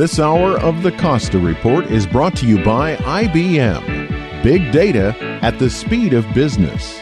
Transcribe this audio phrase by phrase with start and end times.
[0.00, 4.42] This hour of the Costa Report is brought to you by IBM.
[4.42, 6.98] Big data at the speed of business.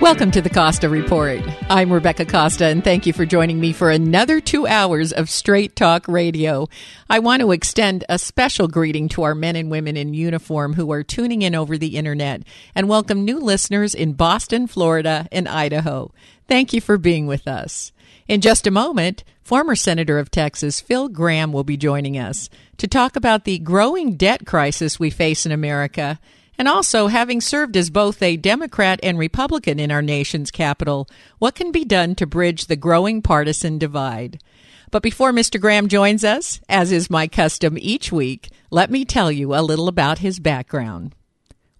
[0.00, 1.42] Welcome to the Costa Report.
[1.68, 5.74] I'm Rebecca Costa, and thank you for joining me for another two hours of straight
[5.74, 6.68] talk radio.
[7.10, 10.92] I want to extend a special greeting to our men and women in uniform who
[10.92, 12.44] are tuning in over the internet
[12.76, 16.12] and welcome new listeners in Boston, Florida, and Idaho.
[16.46, 17.90] Thank you for being with us.
[18.26, 22.88] In just a moment, former Senator of Texas Phil Gramm will be joining us to
[22.88, 26.18] talk about the growing debt crisis we face in America
[26.56, 31.08] and also, having served as both a Democrat and Republican in our nation's capital,
[31.38, 34.40] what can be done to bridge the growing partisan divide?
[34.92, 35.60] But before Mr.
[35.60, 39.88] Gramm joins us, as is my custom each week, let me tell you a little
[39.88, 41.16] about his background.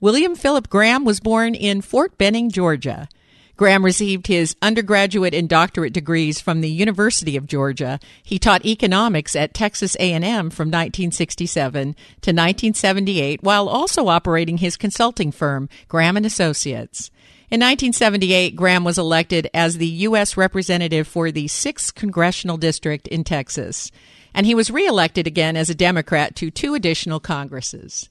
[0.01, 3.09] William Philip Gramm was born in Fort Benning, Georgia.
[3.57, 8.01] Gramm received his undergraduate and doctorate degrees from the University of Georgia.
[8.23, 15.31] He taught economics at Texas A&M from 1967 to 1978 while also operating his consulting
[15.31, 17.11] firm, Gramm and Associates.
[17.51, 20.37] In 1978, Gramm was elected as the U.S.
[20.37, 23.93] representative for the 6th Congressional District in Texas,
[24.35, 28.09] and he was reelected again as a Democrat to two additional Congresses.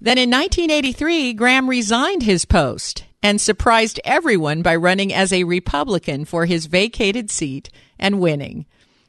[0.00, 6.26] Then in 1983, Gramm resigned his post and surprised everyone by running as a Republican
[6.26, 8.66] for his vacated seat and winning.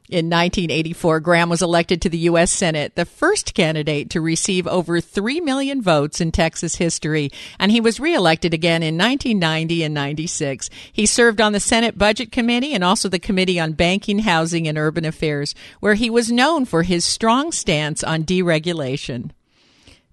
[0.08, 2.50] In 1984, Gramm was elected to the U.S.
[2.50, 7.82] Senate, the first candidate to receive over 3 million votes in Texas history, and he
[7.82, 10.70] was reelected again in 1990 and 96.
[10.90, 14.78] He served on the Senate Budget Committee and also the Committee on Banking, Housing, and
[14.78, 19.32] Urban Affairs, where he was known for his strong stance on deregulation.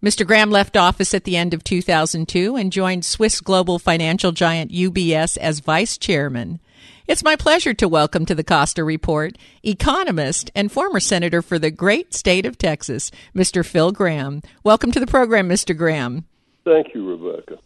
[0.06, 0.24] Mr.
[0.24, 5.36] Gramm left office at the end of 2002 and joined Swiss global financial giant UBS
[5.36, 6.60] as vice chairman.
[7.08, 11.72] It's my pleasure to welcome to the Costa Report economist and former senator for the
[11.72, 13.66] great state of Texas, Mr.
[13.66, 14.44] Phil Gramm.
[14.64, 15.76] Welcome to the program, Mr.
[15.76, 16.26] Gramm.
[16.66, 17.58] Thank you, Rebecca.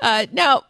[0.00, 0.64] Uh, now,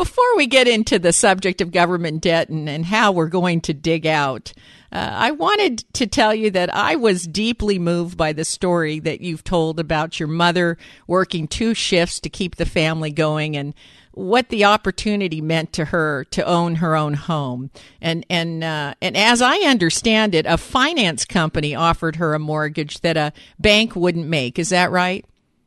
[0.00, 3.74] before we get into the subject of government debt and, and how we're going to
[3.74, 4.50] dig out,
[4.90, 9.20] uh, I wanted to tell you that I was deeply moved by the story that
[9.20, 13.74] you've told about your mother working two shifts to keep the family going and
[14.12, 17.70] what the opportunity meant to her to own her own home.
[18.00, 23.02] And and uh, and as I understand it, a finance company offered her a mortgage
[23.02, 24.58] that a bank wouldn't make.
[24.58, 25.26] Is that right?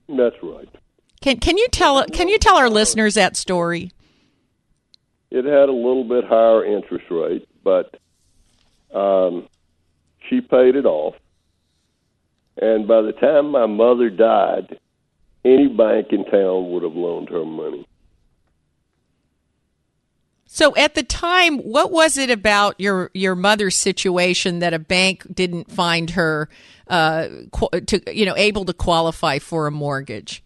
[0.09, 0.69] That's right.
[1.21, 3.91] Can can you tell can you tell our listeners that story?
[5.33, 7.99] It had a little bit higher interest rate, but
[8.93, 9.47] um,
[10.29, 11.15] she paid it off.
[12.61, 14.77] And by the time my mother died,
[15.43, 17.87] any bank in town would have loaned her money.
[20.45, 25.25] So at the time, what was it about your your mother's situation that a bank
[25.33, 26.47] didn't find her
[26.87, 27.27] uh,
[27.87, 30.43] to you know able to qualify for a mortgage?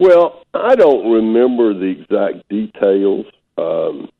[0.00, 3.26] Well, I don't remember the exact details.
[3.56, 4.10] Um,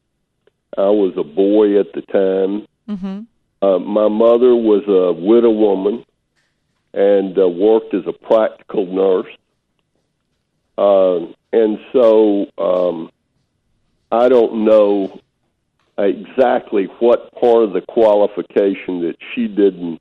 [0.76, 3.20] I was a boy at the time, Mm-hmm.
[3.60, 6.04] Uh, my mother was a widow woman
[6.92, 9.32] and uh, worked as a practical nurse.
[10.76, 13.10] Uh, and so um,
[14.10, 15.20] I don't know
[15.96, 20.00] exactly what part of the qualification that she didn't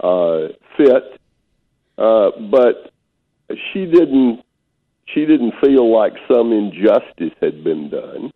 [0.00, 1.20] uh, fit,
[1.96, 2.92] uh, but
[3.72, 4.42] she didn't.
[5.14, 8.32] She didn't feel like some injustice had been done.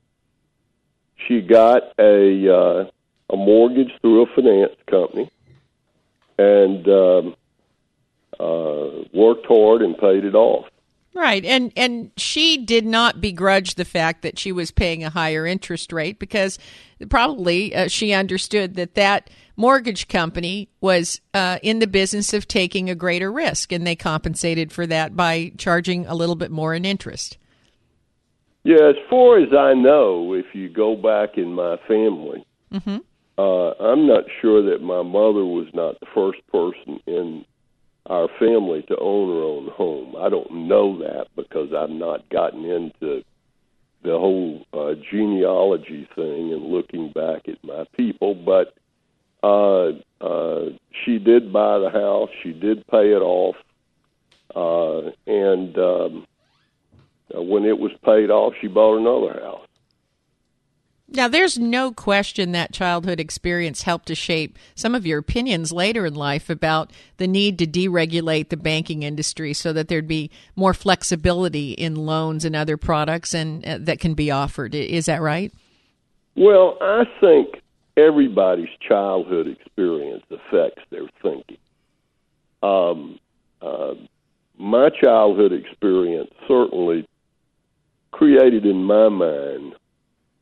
[1.26, 2.84] She got a uh,
[3.31, 5.31] a mortgage through a finance company
[6.38, 7.34] and um,
[8.38, 10.67] uh, worked hard and paid it off.
[11.12, 15.44] Right, and and she did not begrudge the fact that she was paying a higher
[15.44, 16.58] interest rate because
[17.08, 22.88] probably uh, she understood that that mortgage company was uh, in the business of taking
[22.88, 26.84] a greater risk, and they compensated for that by charging a little bit more in
[26.84, 27.37] interest.
[28.62, 32.98] Yeah, as far as I know, if you go back in my family, mm-hmm
[33.40, 37.44] uh, I'm not sure that my mother was not the first person in
[38.04, 40.14] our family to own her own home.
[40.18, 43.22] I don't know that because I've not gotten into
[44.02, 48.74] the whole uh, genealogy thing and looking back at my people, but
[49.42, 49.92] uh,
[50.22, 50.70] uh,
[51.04, 52.28] she did buy the house.
[52.42, 53.56] She did pay it off,
[54.54, 56.26] uh, and um,
[57.35, 59.67] when it was paid off, she bought another house.
[61.12, 66.06] Now, there's no question that childhood experience helped to shape some of your opinions later
[66.06, 70.73] in life about the need to deregulate the banking industry so that there'd be more
[70.73, 74.73] flexibility in loans and other products and uh, that can be offered.
[74.73, 75.53] Is that right?
[76.37, 77.61] Well, I think
[77.97, 81.59] everybody's childhood experience affects their thinking.
[82.62, 83.19] Um,
[83.61, 83.94] uh,
[84.59, 87.09] my childhood experience certainly
[88.12, 89.74] created in my mind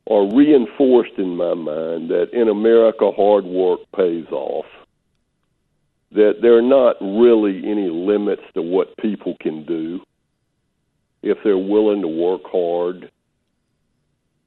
[0.05, 4.65] or reinforced in my mind that in America hard work pays off.
[6.11, 10.01] That there are not really any limits to what people can do
[11.21, 13.11] if they're willing to work hard.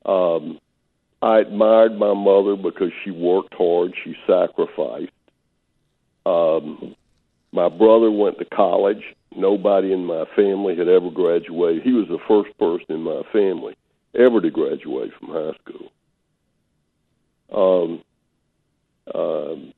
[0.05, 0.59] Um,
[1.23, 5.13] I admired my mother because she worked hard, she sacrificed.
[6.27, 6.97] Um,
[7.53, 9.05] my brother went to college.
[9.37, 11.83] Nobody in my family had ever graduated.
[11.83, 13.77] He was the first person in my family
[14.19, 15.93] ever to graduate from high school.
[17.55, 18.03] Um,
[19.15, 19.73] um,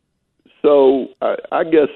[0.63, 1.89] so I, I guess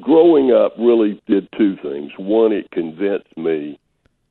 [0.00, 2.12] growing up really did two things.
[2.18, 3.78] One, it convinced me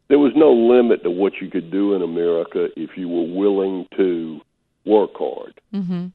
[0.09, 3.85] there was no limit to what you could do in America if you were willing
[3.97, 4.39] to
[4.85, 5.59] work hard.
[5.73, 6.07] Mm-hmm.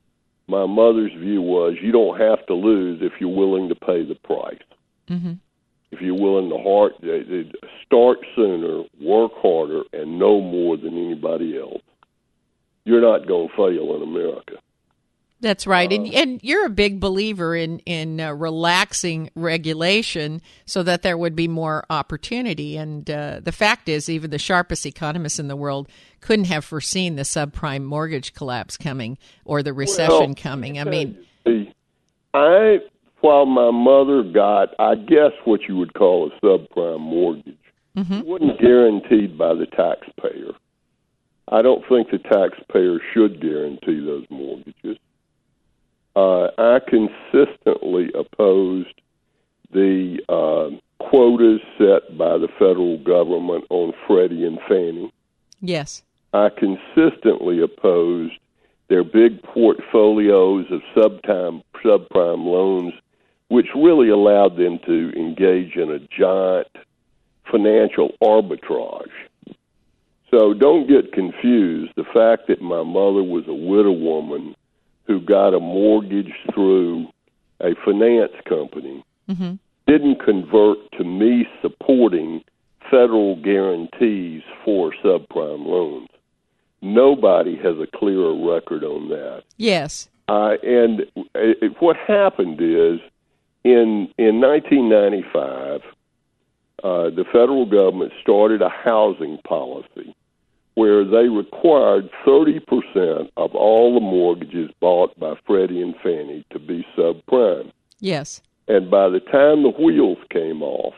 [0.46, 4.16] My mother's view was you don't have to lose if you're willing to pay the
[4.16, 4.58] price.
[5.08, 5.34] Mm-hmm
[5.94, 6.92] if you're willing to hard,
[7.86, 11.82] start sooner, work harder, and know more than anybody else,
[12.84, 14.54] you're not going to fail in America.
[15.40, 20.82] That's right, uh, and and you're a big believer in in uh, relaxing regulation so
[20.82, 22.78] that there would be more opportunity.
[22.78, 25.88] And uh, the fact is, even the sharpest economists in the world
[26.20, 30.78] couldn't have foreseen the subprime mortgage collapse coming or the recession well, coming.
[30.78, 31.18] I mean,
[32.32, 32.78] I
[33.24, 37.56] while my mother got, I guess, what you would call a subprime mortgage,
[37.96, 38.12] mm-hmm.
[38.12, 40.52] it wasn't guaranteed by the taxpayer.
[41.48, 44.98] I don't think the taxpayer should guarantee those mortgages.
[46.14, 49.00] Uh, I consistently opposed
[49.72, 55.10] the uh, quotas set by the federal government on Freddie and Fannie.
[55.62, 56.02] Yes.
[56.34, 58.34] I consistently opposed
[58.88, 62.92] their big portfolios of subprime subprime loans
[63.54, 66.66] which really allowed them to engage in a giant
[67.48, 69.06] financial arbitrage.
[70.28, 71.92] So don't get confused.
[71.94, 74.56] The fact that my mother was a widow woman
[75.06, 77.06] who got a mortgage through
[77.60, 79.54] a finance company mm-hmm.
[79.86, 82.42] didn't convert to me supporting
[82.90, 86.08] federal guarantees for subprime loans.
[86.82, 89.44] Nobody has a clearer record on that.
[89.58, 90.08] Yes.
[90.26, 91.06] Uh, and
[91.36, 92.98] it, what happened is
[93.64, 95.80] in in 1995,
[96.82, 100.14] uh, the federal government started a housing policy
[100.74, 106.84] where they required 30% of all the mortgages bought by Freddie and Fannie to be
[106.98, 107.70] subprime.
[108.00, 108.42] Yes.
[108.66, 110.94] And by the time the wheels came off,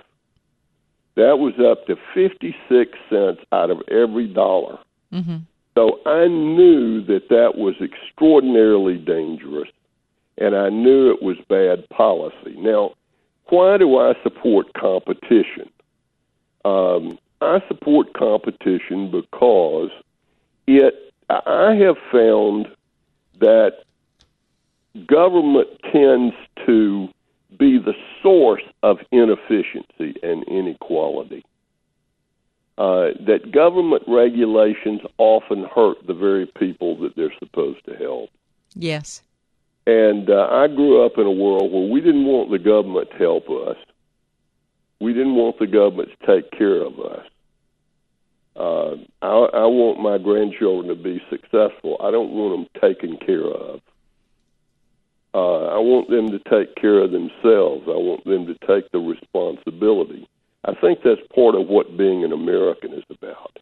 [1.16, 4.78] that was up to 56 cents out of every dollar.
[5.12, 5.38] Mm-hmm.
[5.74, 9.68] So I knew that that was extraordinarily dangerous
[10.38, 12.56] and I knew it was bad policy.
[12.56, 12.94] Now,
[13.48, 15.70] why do I support competition?
[16.64, 19.90] Um, I support competition because
[20.66, 20.94] it.
[21.28, 22.68] I have found
[23.40, 23.78] that
[25.06, 26.34] government tends
[26.66, 27.08] to
[27.58, 31.44] be the source of inefficiency and inequality.
[32.78, 38.28] Uh, that government regulations often hurt the very people that they're supposed to help.
[38.74, 39.22] Yes.
[39.86, 43.16] And uh, I grew up in a world where we didn't want the government to
[43.18, 43.76] help us.
[45.00, 47.26] We didn't want the government to take care of us.
[48.56, 51.98] Uh, I, I want my grandchildren to be successful.
[52.00, 53.80] I don't want them taken care of.
[55.34, 57.84] Uh, I want them to take care of themselves.
[57.86, 60.26] I want them to take the responsibility.
[60.64, 63.58] I think that's part of what being an American is about.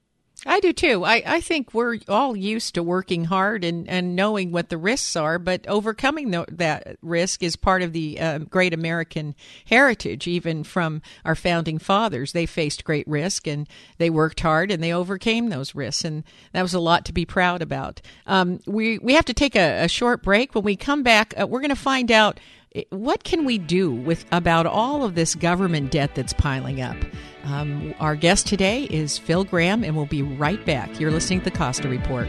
[0.47, 1.05] I do too.
[1.05, 5.17] I, I think we're all used to working hard and, and knowing what the risks
[5.17, 9.35] are, but overcoming the, that risk is part of the uh, great American
[9.67, 12.33] heritage, even from our founding fathers.
[12.33, 13.67] They faced great risk and
[13.99, 16.05] they worked hard and they overcame those risks.
[16.05, 18.03] And that was a lot to be proud about.
[18.27, 20.55] Um, we, we have to take a, a short break.
[20.55, 22.39] When we come back, uh, we're going to find out
[22.91, 26.97] what can we do with about all of this government debt that's piling up?
[27.45, 30.99] Um, our guest today is Phil Gramm, and we'll be right back.
[30.99, 32.29] You're listening to the Costa Report.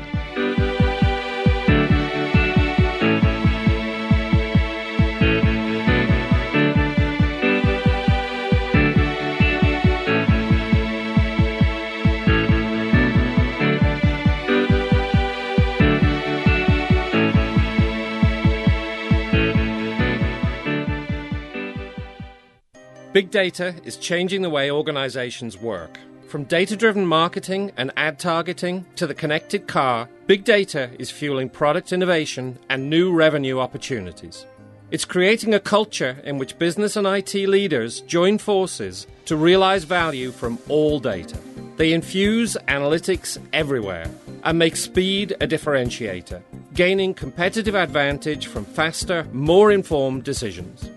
[23.15, 25.98] Big data is changing the way organizations work.
[26.27, 31.48] From data driven marketing and ad targeting to the connected car, big data is fueling
[31.48, 34.45] product innovation and new revenue opportunities.
[34.91, 40.31] It's creating a culture in which business and IT leaders join forces to realize value
[40.34, 41.38] from all data.
[41.77, 44.12] They infuse analytics everywhere
[44.43, 46.41] and make speed a differentiator,
[46.74, 50.89] gaining competitive advantage from faster, more informed decisions.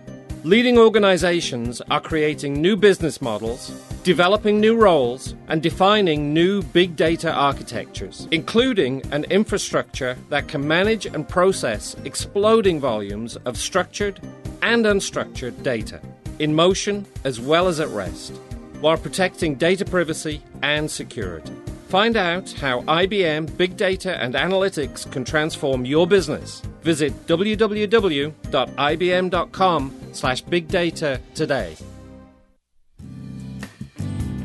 [0.45, 3.71] Leading organizations are creating new business models,
[4.05, 11.07] developing new roles, and defining new big data architectures, including an infrastructure that can manage
[11.07, 14.21] and process exploding volumes of structured
[14.63, 16.01] and unstructured data,
[16.39, 18.33] in motion as well as at rest,
[18.81, 21.53] while protecting data privacy and security.
[21.89, 26.61] Find out how IBM Big Data and Analytics can transform your business.
[26.83, 28.33] Visit www.ibm.com
[30.13, 31.77] slash big data today.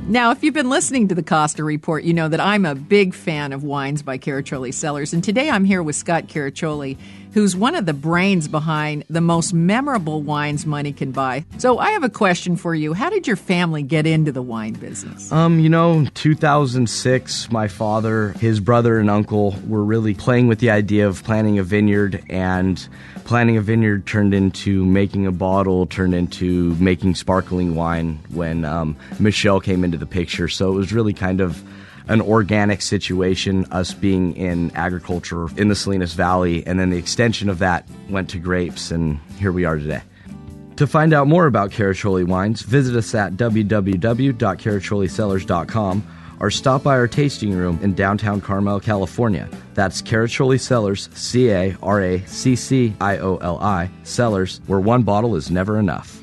[0.08, 3.14] Now, if you've been listening to the Costa Report, you know that I'm a big
[3.14, 5.14] fan of wines by Caraccioli Cellars.
[5.14, 6.98] And today I'm here with Scott Caraccioli,
[7.34, 11.46] who's one of the brains behind the most memorable wines money can buy.
[11.58, 12.94] So I have a question for you.
[12.94, 15.32] How did your family get into the wine business?
[15.32, 20.70] Um, you know, 2006, my father, his brother, and uncle were really playing with the
[20.70, 22.88] idea of planting a vineyard and
[23.26, 28.96] planting a vineyard turned into making a bottle, turned into making sparkling wine when um,
[29.20, 30.48] Michelle came into the picture.
[30.48, 31.64] So it was really kind of
[32.08, 37.50] an organic situation, us being in agriculture in the Salinas Valley, and then the extension
[37.50, 40.02] of that went to grapes, and here we are today.
[40.78, 46.08] To find out more about Caraccioli wines, visit us at www.caracciolicellars.com
[46.40, 49.48] or stop by our tasting room in downtown Carmel, California.
[49.76, 54.80] That's Caraccioli Cellars, C A R A C C I O L I, Cellars, where
[54.80, 56.23] one bottle is never enough.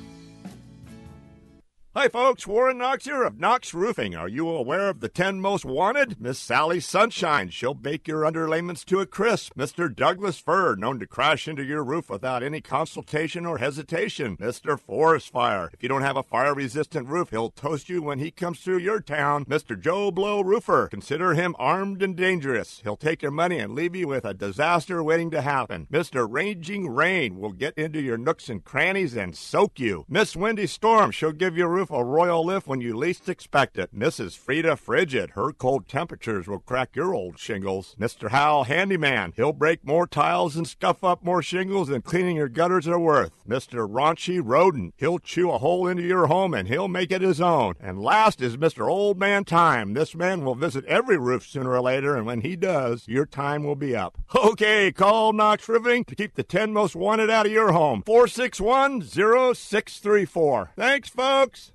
[1.93, 2.47] Hi, folks.
[2.47, 4.15] Warren Knox here of Knox Roofing.
[4.15, 6.21] Are you aware of the 10 most wanted?
[6.21, 7.51] Miss Sally Sunshine.
[7.51, 9.55] She'll bake your underlayments to a crisp.
[9.59, 9.93] Mr.
[9.93, 14.37] Douglas Fir, known to crash into your roof without any consultation or hesitation.
[14.37, 14.79] Mr.
[14.79, 15.69] Forest Fire.
[15.73, 18.79] If you don't have a fire resistant roof, he'll toast you when he comes through
[18.79, 19.45] your town.
[19.47, 19.77] Mr.
[19.77, 20.89] Joe Blow Roofer.
[20.91, 22.79] Consider him armed and dangerous.
[22.85, 25.89] He'll take your money and leave you with a disaster waiting to happen.
[25.91, 26.25] Mr.
[26.31, 30.05] Raging Rain will get into your nooks and crannies and soak you.
[30.09, 31.11] Miss Windy Storm.
[31.11, 33.95] She'll give your roof a royal lift when you least expect it.
[33.99, 34.37] Mrs.
[34.37, 37.97] Frida Frigid, her cold temperatures will crack your old shingles.
[37.99, 38.29] Mr.
[38.29, 42.87] Hal Handyman, he'll break more tiles and scuff up more shingles than cleaning your gutters
[42.87, 43.33] are worth.
[43.49, 43.89] Mr.
[43.89, 47.77] Raunchy Rodent, he'll chew a hole into your home and he'll make it his own.
[47.81, 48.87] And last is Mr.
[48.87, 49.95] Old Man Time.
[49.95, 53.65] This man will visit every roof sooner or later, and when he does, your time
[53.65, 54.19] will be up.
[54.35, 58.03] Okay, call Knox Roofing to keep the 10 most wanted out of your home.
[58.05, 60.73] 461 0634.
[60.77, 61.70] Thanks, folks.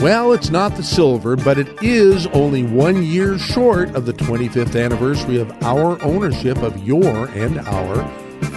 [0.00, 4.82] Well, it's not the silver, but it is only one year short of the 25th
[4.82, 8.08] anniversary of our ownership of your and our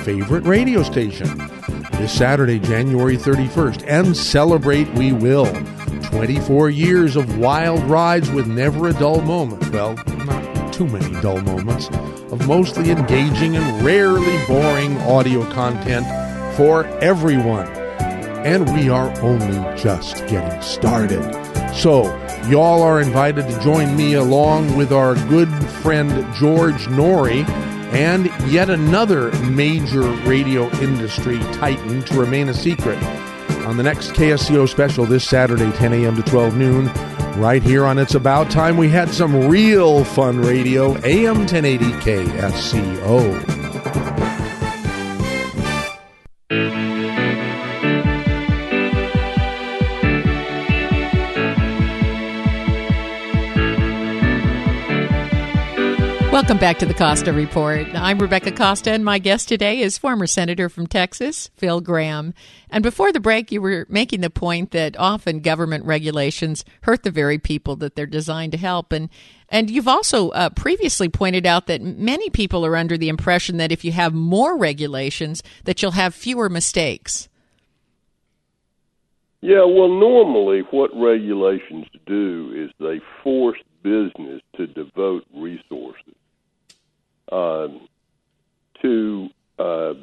[0.04, 1.38] favorite radio station.
[1.94, 5.52] This Saturday, January 31st, and celebrate we will.
[6.04, 9.70] 24 years of wild rides with never a dull moment.
[9.70, 11.90] Well, not too many dull moments,
[12.32, 16.06] of mostly engaging and rarely boring audio content
[16.56, 17.68] for everyone.
[18.46, 21.24] And we are only just getting started.
[21.74, 22.04] So,
[22.50, 25.50] y'all are invited to join me along with our good
[25.82, 27.48] friend George Noory
[27.94, 32.98] and yet another major radio industry titan to remain a secret
[33.66, 36.16] on the next KSCO special this Saturday, 10 a.m.
[36.16, 36.92] to 12 noon.
[37.40, 43.54] Right here on It's About Time, we had some real fun radio, AM 1080 KSCO.
[56.54, 57.88] Welcome back to the Costa Report.
[57.96, 62.36] I'm Rebecca Costa, and my guest today is former Senator from Texas, Phil Gramm.
[62.70, 67.10] And before the break, you were making the point that often government regulations hurt the
[67.10, 68.92] very people that they're designed to help.
[68.92, 69.10] And
[69.50, 73.72] and you've also uh, previously pointed out that many people are under the impression that
[73.72, 77.30] if you have more regulations, that you'll have fewer mistakes.
[79.42, 86.14] Yeah, well, normally what regulations do is they force business to devote resources
[87.34, 87.88] um,
[88.82, 89.94] to uh,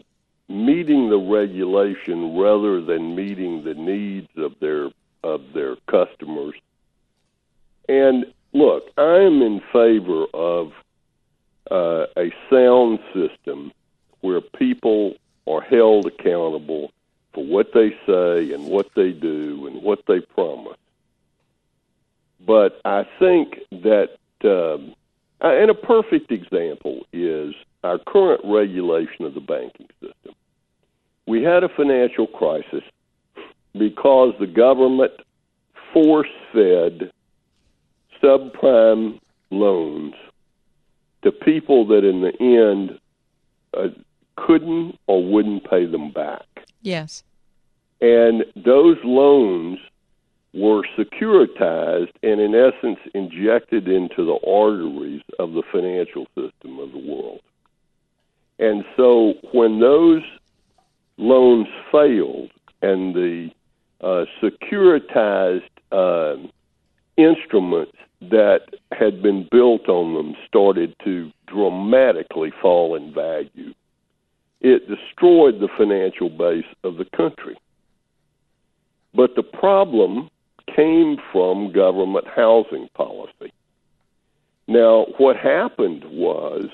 [0.49, 4.91] meeting the regulation rather than meeting the needs of their
[5.23, 6.55] of their customers.
[7.89, 10.73] And look, I am in favor of
[11.71, 13.73] uh, a sound system
[14.23, 15.15] where people
[15.47, 16.91] are held accountable
[17.33, 20.79] for what they say and what they do and what they promise.
[22.45, 24.95] But I think that, um,
[25.49, 30.35] and a perfect example is our current regulation of the banking system.
[31.27, 32.83] We had a financial crisis
[33.73, 35.13] because the government
[35.93, 37.11] force fed
[38.23, 39.19] subprime
[39.51, 40.15] loans
[41.23, 42.99] to people that in the end
[43.75, 43.89] uh,
[44.37, 46.47] couldn't or wouldn't pay them back.
[46.83, 47.23] Yes.
[48.01, 49.79] And those loans
[50.53, 56.99] were securitized and, in essence, injected into the arteries of the financial system of the
[56.99, 57.41] world.
[58.59, 60.23] And so when those
[61.17, 62.51] loans failed
[62.83, 63.51] and the
[64.01, 66.37] uh, securitized uh,
[67.17, 73.73] instruments that had been built on them started to dramatically fall in value,
[74.61, 77.57] it destroyed the financial base of the country.
[79.15, 80.29] But the problem
[80.81, 83.53] came from government housing policy.
[84.67, 86.71] Now, what happened was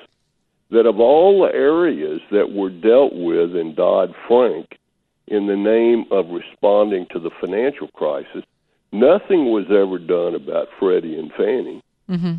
[0.70, 4.78] that of all the areas that were dealt with in Dodd Frank
[5.26, 8.44] in the name of responding to the financial crisis,
[8.92, 11.82] nothing was ever done about Freddie and Fannie.
[12.08, 12.34] Mm-hmm.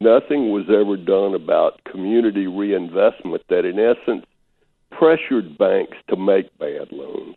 [0.00, 4.24] Nothing was ever done about community reinvestment that, in essence,
[4.90, 7.36] pressured banks to make bad loans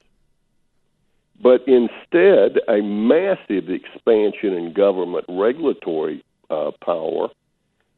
[1.41, 7.27] but instead a massive expansion in government regulatory uh, power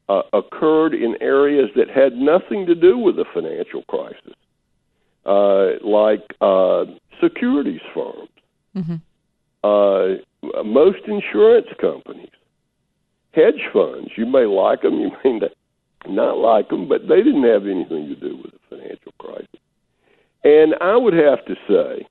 [0.08, 4.34] uh, occurred in areas that had nothing to do with the financial crisis,
[5.26, 6.84] uh, like uh,
[7.20, 8.28] securities firms,
[8.76, 8.96] mm-hmm.
[9.64, 10.14] Uh,
[10.64, 12.30] most insurance companies,
[13.32, 14.10] hedge funds.
[14.16, 15.40] You may like them, you may
[16.06, 19.48] not like them, but they didn't have anything to do with the financial crisis.
[20.44, 22.06] And I would have to say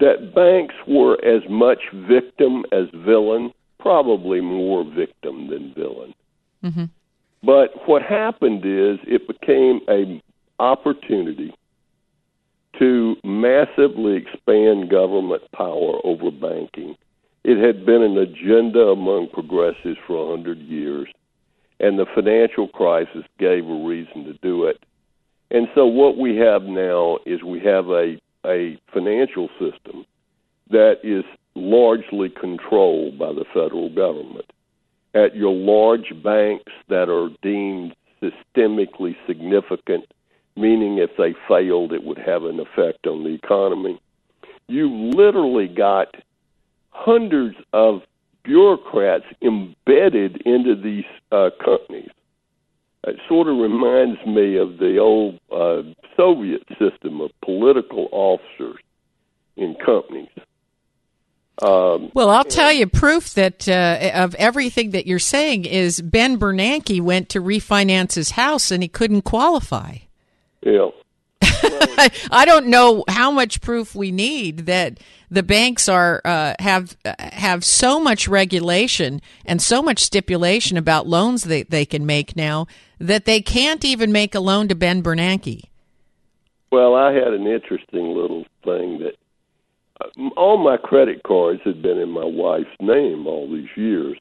[0.00, 6.14] that banks were as much victim as villain, probably more victim than villain.
[6.64, 6.84] Mm-hmm.
[7.42, 10.20] But what happened is it became an
[10.58, 11.54] opportunity
[12.78, 16.96] to massively expand government power over banking.
[17.44, 21.08] It had been an agenda among progressives for a hundred years,
[21.80, 24.82] and the financial crisis gave a reason to do it.
[25.50, 30.04] And so what we have now is we have a a financial system
[30.70, 31.24] that is
[31.54, 34.46] largely controlled by the federal government.
[35.14, 40.04] At your large banks that are deemed systemically significant,
[40.56, 44.00] meaning if they failed, it would have an effect on the economy,
[44.68, 46.14] you literally got
[46.90, 48.02] hundreds of
[48.44, 52.10] bureaucrats embedded into these uh, companies.
[53.08, 55.82] It sort of reminds me of the old uh,
[56.16, 58.80] Soviet system of political officers
[59.56, 60.28] in companies.
[61.60, 66.38] Um, well, I'll tell you, proof that uh, of everything that you're saying is Ben
[66.38, 69.98] Bernanke went to refinance his house and he couldn't qualify.
[70.62, 70.90] Yeah.
[72.30, 77.64] I don't know how much proof we need that the banks are uh, have have
[77.64, 82.66] so much regulation and so much stipulation about loans that they can make now
[82.98, 85.62] that they can't even make a loan to Ben Bernanke.
[86.70, 89.14] Well, I had an interesting little thing that
[90.00, 94.18] uh, all my credit cards had been in my wife's name all these years,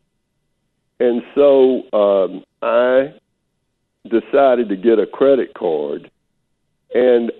[1.00, 3.13] and so um, I
[4.06, 6.10] decided to get a credit card,
[6.96, 7.32] and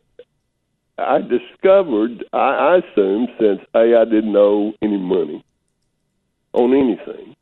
[0.97, 5.45] I discovered, I, I assumed, since A, I didn't owe any money
[6.52, 7.36] on anything,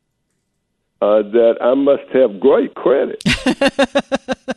[1.06, 3.22] uh, that I must have great credit.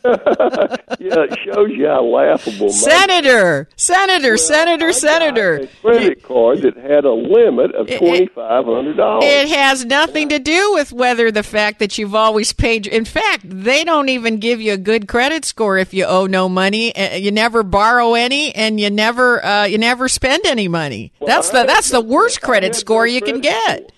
[1.00, 2.66] yeah, it shows you how laughable.
[2.66, 5.54] my- Senator, Senator, Senator, I Senator.
[5.56, 9.24] a credit card that had a limit of twenty five hundred dollars.
[9.26, 12.86] It has nothing to do with whether the fact that you've always paid.
[12.86, 16.48] In fact, they don't even give you a good credit score if you owe no
[16.48, 16.94] money.
[16.96, 21.12] uh, You never borrow any, and you never uh, you never spend any money.
[21.26, 23.78] that's the that's the worst credit score no you can credit get.
[23.80, 23.88] score.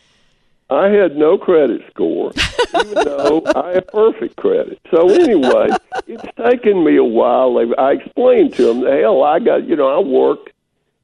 [0.73, 2.33] I had no credit score,
[2.75, 4.81] even though I have perfect credit.
[4.91, 5.69] So anyway,
[6.07, 7.59] it's taken me a while.
[7.79, 10.51] I explained to them, hell, I got you know I work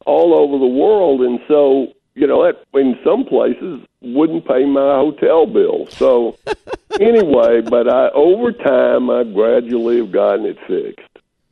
[0.06, 4.94] all over the world, and so you know that in some places wouldn't pay my
[4.94, 5.86] hotel bill.
[5.90, 6.38] So
[7.00, 11.04] anyway, but I over time I gradually have gotten it fixed.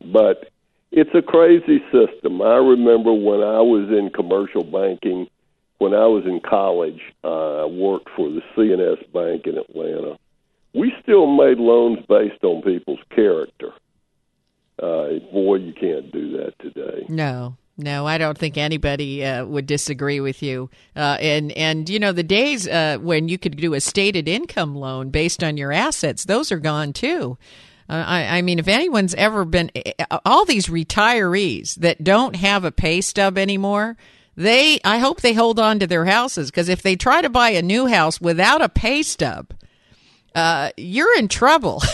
[0.04, 0.50] But
[0.92, 2.40] it's a crazy system.
[2.40, 5.28] I remember when I was in commercial banking,
[5.78, 10.16] when I was in college, uh, I worked for the CNS Bank in Atlanta.
[10.74, 13.72] We still made loans based on people's character.
[14.82, 17.06] Uh, boy, you can't do that today.
[17.08, 20.70] No, no, I don't think anybody uh, would disagree with you.
[20.94, 24.74] Uh, and and you know the days uh, when you could do a stated income
[24.74, 27.38] loan based on your assets, those are gone too.
[27.88, 29.70] Uh, I, I mean, if anyone's ever been,
[30.24, 33.96] all these retirees that don't have a pay stub anymore,
[34.36, 37.50] they, I hope they hold on to their houses because if they try to buy
[37.50, 39.52] a new house without a pay stub,
[40.34, 41.82] uh, you're in trouble.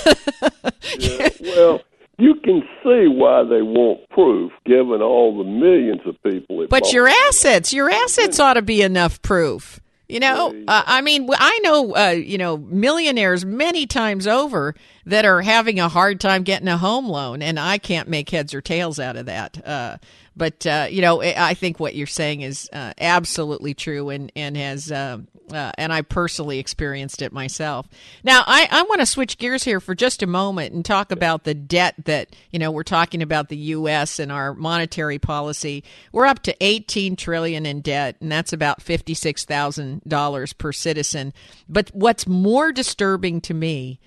[0.99, 1.81] Yeah, well,
[2.19, 6.67] you can see why they want proof, given all the millions of people.
[6.69, 9.81] But your assets, your assets ought to be enough proof.
[10.09, 14.75] You know, uh, I mean, I know, uh, you know, millionaires many times over
[15.07, 18.53] that are having a hard time getting a home loan, and I can't make heads
[18.53, 19.67] or tails out of that.
[19.67, 19.97] Uh,
[20.37, 24.33] but uh, you know, I I think what you're saying is uh, absolutely true, and
[24.35, 25.19] and has uh,
[25.53, 27.89] uh, and I personally experienced it myself.
[28.25, 31.45] Now, I, I want to switch gears here for just a moment and talk about
[31.45, 34.19] the debt that you know we're talking about the U.S.
[34.19, 35.85] and our monetary policy.
[36.13, 41.33] We're up to 18 trillion in debt, and that's about 56 thousand dollars per citizen.
[41.69, 44.01] But what's more disturbing to me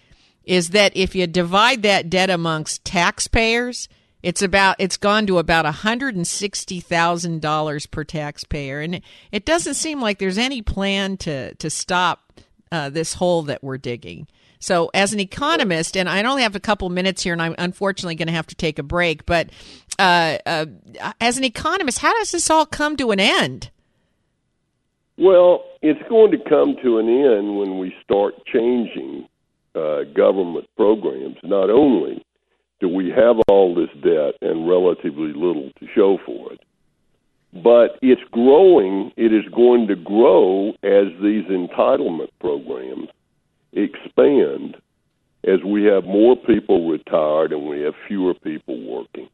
[0.44, 3.90] is that if you divide that debt amongst taxpayers,
[4.26, 9.00] it's about it's gone to about $160,000 per taxpayer and
[9.32, 12.34] it, doesn't seem like there's any plan to to stop
[12.72, 14.26] uh, this hole that we're digging.
[14.58, 18.16] So, as an economist, and I only have a couple minutes here, and I'm unfortunately
[18.16, 19.28] going to have to take a break.
[19.28, 19.52] But
[20.00, 20.66] uh, uh,
[21.22, 23.70] as an economist, how does this all come to an end?
[25.20, 29.28] Well, it's going to come to an end when we start changing
[29.76, 31.38] uh, government programs.
[31.44, 32.26] Not only
[32.80, 36.60] do we have all this debt and relatively little to show for it,
[37.54, 39.12] but it's growing.
[39.16, 43.08] It is going to grow as these entitlement programs
[43.74, 44.78] expand,
[45.46, 49.30] as we have more people retired and we have fewer people working.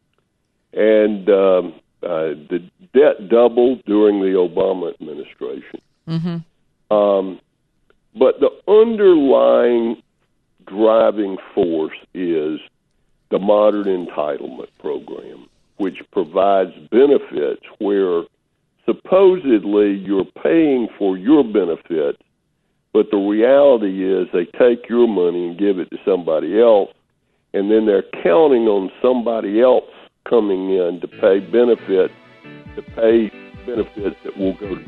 [0.73, 1.73] And um,
[2.03, 2.59] uh, the
[2.93, 5.81] debt doubled during the Obama administration.
[6.07, 6.95] Mm-hmm.
[6.95, 7.39] Um,
[8.17, 10.01] but the underlying
[10.67, 12.59] driving force is
[13.31, 18.23] the modern entitlement program, which provides benefits where
[18.85, 22.21] supposedly you're paying for your benefits,
[22.93, 26.89] but the reality is they take your money and give it to somebody else,
[27.53, 29.89] and then they're counting on somebody else
[30.29, 32.13] coming in to pay benefits,
[32.75, 33.31] to pay
[33.65, 34.85] benefits that will go to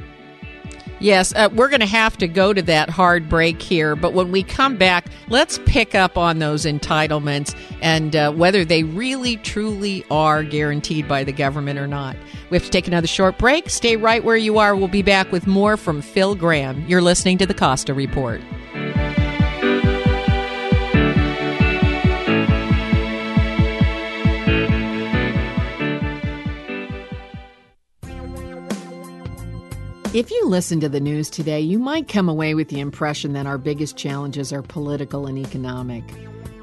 [1.03, 4.31] Yes, uh, we're going to have to go to that hard break here, but when
[4.31, 10.05] we come back, let's pick up on those entitlements and uh, whether they really truly
[10.09, 12.15] are guaranteed by the government or not.
[12.49, 13.69] We have to take another short break.
[13.69, 14.73] Stay right where you are.
[14.73, 16.85] We'll be back with more from Phil Gramm.
[16.87, 18.41] You're listening to the Costa Report.
[30.13, 33.47] If you listen to the news today, you might come away with the impression that
[33.47, 36.03] our biggest challenges are political and economic.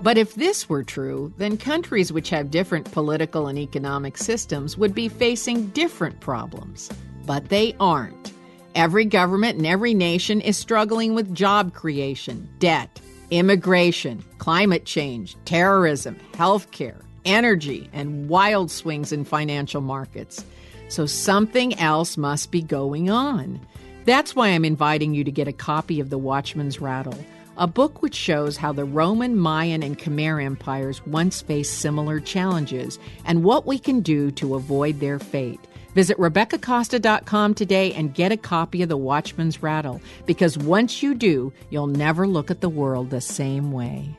[0.02, 4.94] But if this were true, then countries which have different political and economic systems would
[4.94, 6.90] be facing different problems.
[7.26, 8.32] But they aren't.
[8.74, 16.16] Every government and every nation is struggling with job creation, debt, immigration, climate change, terrorism,
[16.32, 20.44] healthcare, energy, and wild swings in financial markets.
[20.88, 23.60] So something else must be going on.
[24.06, 27.18] That's why I'm inviting you to get a copy of The Watchman's Rattle,
[27.60, 32.98] a book which shows how the Roman, Mayan, and Khmer empires once faced similar challenges
[33.26, 35.60] and what we can do to avoid their fate.
[35.94, 41.52] Visit RebeccaCosta.com today and get a copy of The Watchman's Rattle, because once you do,
[41.68, 44.16] you'll never look at the world the same way.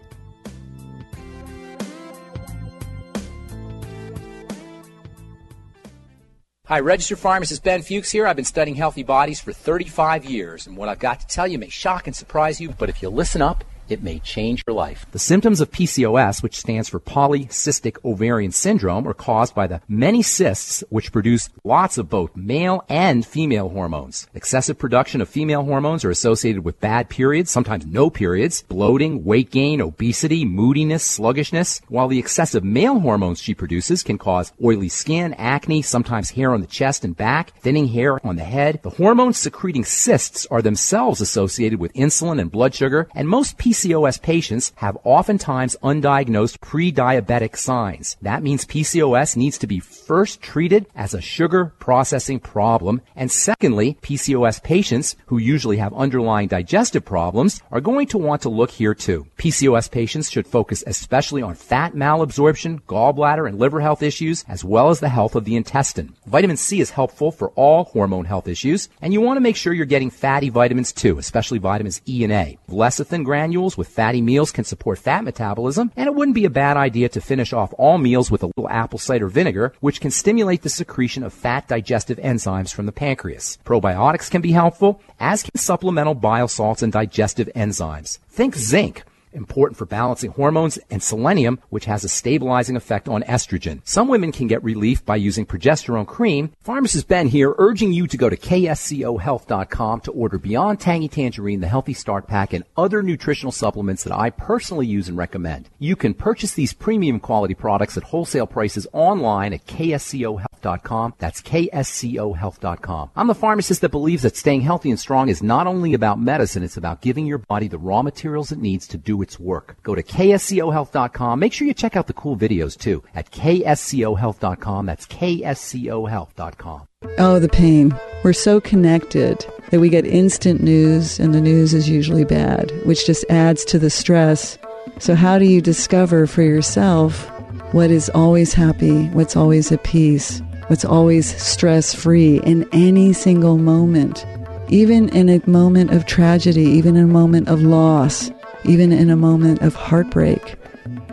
[6.71, 8.25] Hi, registered pharmacist Ben Fuchs here.
[8.25, 11.59] I've been studying healthy bodies for 35 years, and what I've got to tell you
[11.59, 15.05] may shock and surprise you, but if you listen up, it may change your life.
[15.11, 20.21] The symptoms of PCOS, which stands for polycystic ovarian syndrome, are caused by the many
[20.21, 24.27] cysts which produce lots of both male and female hormones.
[24.33, 29.51] Excessive production of female hormones are associated with bad periods, sometimes no periods, bloating, weight
[29.51, 35.33] gain, obesity, moodiness, sluggishness, while the excessive male hormones she produces can cause oily skin,
[35.33, 38.79] acne, sometimes hair on the chest and back, thinning hair on the head.
[38.83, 43.80] The hormone secreting cysts are themselves associated with insulin and blood sugar, and most PCOS
[43.81, 48.15] PCOS patients have oftentimes undiagnosed pre-diabetic signs.
[48.21, 53.01] That means PCOS needs to be first treated as a sugar processing problem.
[53.15, 58.49] And secondly, PCOS patients who usually have underlying digestive problems are going to want to
[58.49, 59.25] look here too.
[59.39, 64.91] PCOS patients should focus especially on fat malabsorption, gallbladder and liver health issues, as well
[64.91, 66.13] as the health of the intestine.
[66.27, 69.73] Vitamin C is helpful for all hormone health issues, and you want to make sure
[69.73, 72.59] you're getting fatty vitamins too, especially vitamins E and A.
[72.69, 76.77] Lecithin granules with fatty meals can support fat metabolism, and it wouldn't be a bad
[76.77, 80.63] idea to finish off all meals with a little apple cider vinegar, which can stimulate
[80.63, 83.57] the secretion of fat digestive enzymes from the pancreas.
[83.63, 88.17] Probiotics can be helpful, as can supplemental bile salts and digestive enzymes.
[88.29, 93.81] Think zinc important for balancing hormones, and selenium, which has a stabilizing effect on estrogen.
[93.83, 96.51] Some women can get relief by using progesterone cream.
[96.61, 101.67] Pharmacist Ben here, urging you to go to kscohealth.com to order Beyond Tangy Tangerine, the
[101.67, 105.69] Healthy Start Pack, and other nutritional supplements that I personally use and recommend.
[105.79, 111.15] You can purchase these premium quality products at wholesale prices online at kscohealth.com.
[111.17, 113.11] That's kscohealth.com.
[113.15, 116.63] I'm the pharmacist that believes that staying healthy and strong is not only about medicine,
[116.63, 119.77] it's about giving your body the raw materials it needs to do its work.
[119.83, 121.39] Go to kscohealth.com.
[121.39, 124.85] Make sure you check out the cool videos too at kscohealth.com.
[124.85, 126.87] That's kscohealth.com.
[127.17, 127.97] Oh, the pain.
[128.23, 133.05] We're so connected that we get instant news and the news is usually bad, which
[133.05, 134.57] just adds to the stress.
[134.99, 137.27] So how do you discover for yourself
[137.73, 143.57] what is always happy, what's always at peace, what's always stress free in any single
[143.57, 144.25] moment?
[144.69, 148.31] Even in a moment of tragedy, even in a moment of loss,
[148.65, 150.55] even in a moment of heartbreak.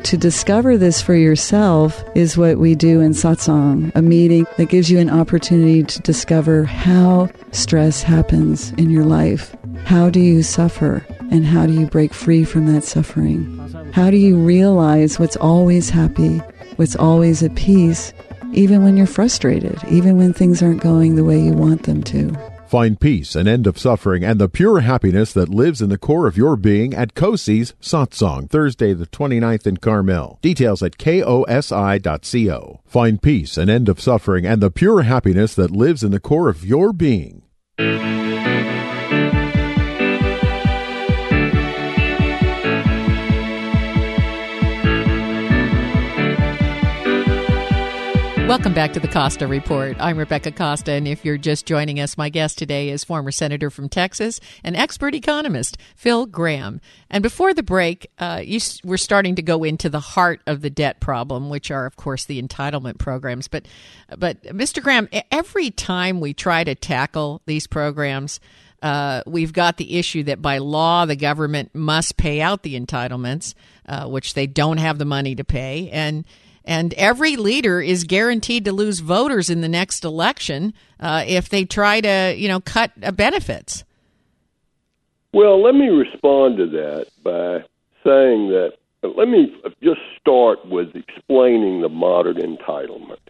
[0.05, 4.91] To discover this for yourself is what we do in satsang, a meeting that gives
[4.91, 9.55] you an opportunity to discover how stress happens in your life.
[9.85, 11.05] How do you suffer?
[11.31, 13.59] And how do you break free from that suffering?
[13.93, 16.39] How do you realize what's always happy,
[16.77, 18.13] what's always at peace,
[18.53, 22.35] even when you're frustrated, even when things aren't going the way you want them to?
[22.69, 26.27] Find peace, an end of suffering, and the pure happiness that lives in the core
[26.27, 30.39] of your being at KOSI's Satsang, Thursday the 29th in Carmel.
[30.43, 32.81] Details at kosi.co.
[32.85, 36.51] Find peace, an end of suffering, and the pure happiness that lives in the core
[36.51, 37.41] of your being.
[48.49, 49.99] Welcome back to the Costa Report.
[50.01, 53.69] I'm Rebecca Costa, and if you're just joining us, my guest today is former Senator
[53.69, 56.81] from Texas and expert economist Phil Gramm.
[57.11, 60.71] And before the break, uh, you, we're starting to go into the heart of the
[60.71, 63.49] debt problem, which are, of course, the entitlement programs.
[63.49, 63.67] But,
[64.17, 64.83] but Mr.
[64.83, 68.41] Gramm, every time we try to tackle these programs,
[68.81, 73.53] uh, we've got the issue that by law the government must pay out the entitlements,
[73.85, 76.25] uh, which they don't have the money to pay, and
[76.69, 81.65] and every leader is guaranteed to lose voters in the next election uh, if they
[81.65, 83.85] try to, you know, cut uh, benefits.
[85.33, 87.65] Well, let me respond to that by
[88.05, 88.75] saying that.
[89.03, 93.21] Let me just start with explaining the modern entitlement.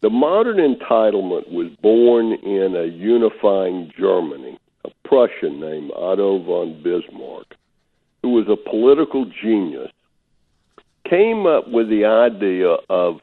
[0.00, 7.56] The modern entitlement was born in a unifying Germany, a Prussian named Otto von Bismarck,
[8.22, 9.90] who was a political genius
[11.08, 13.20] came up with the idea of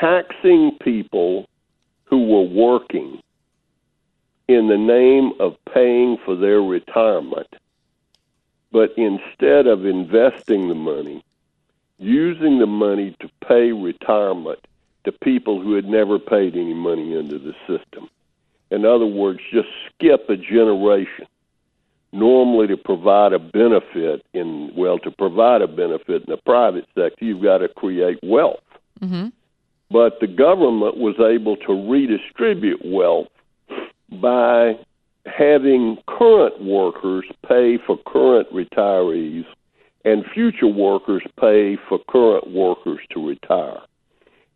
[0.00, 1.48] taxing people
[2.04, 3.20] who were working
[4.48, 7.48] in the name of paying for their retirement,
[8.72, 11.22] but instead of investing the money,
[11.98, 14.58] using the money to pay retirement
[15.04, 18.08] to people who had never paid any money into the system.
[18.70, 21.26] In other words, just skip a generation
[22.12, 27.24] normally to provide a benefit in well to provide a benefit in the private sector
[27.24, 28.60] you've got to create wealth
[29.00, 29.28] mm-hmm.
[29.90, 33.28] but the government was able to redistribute wealth
[34.20, 34.72] by
[35.26, 39.44] having current workers pay for current retirees
[40.04, 43.80] and future workers pay for current workers to retire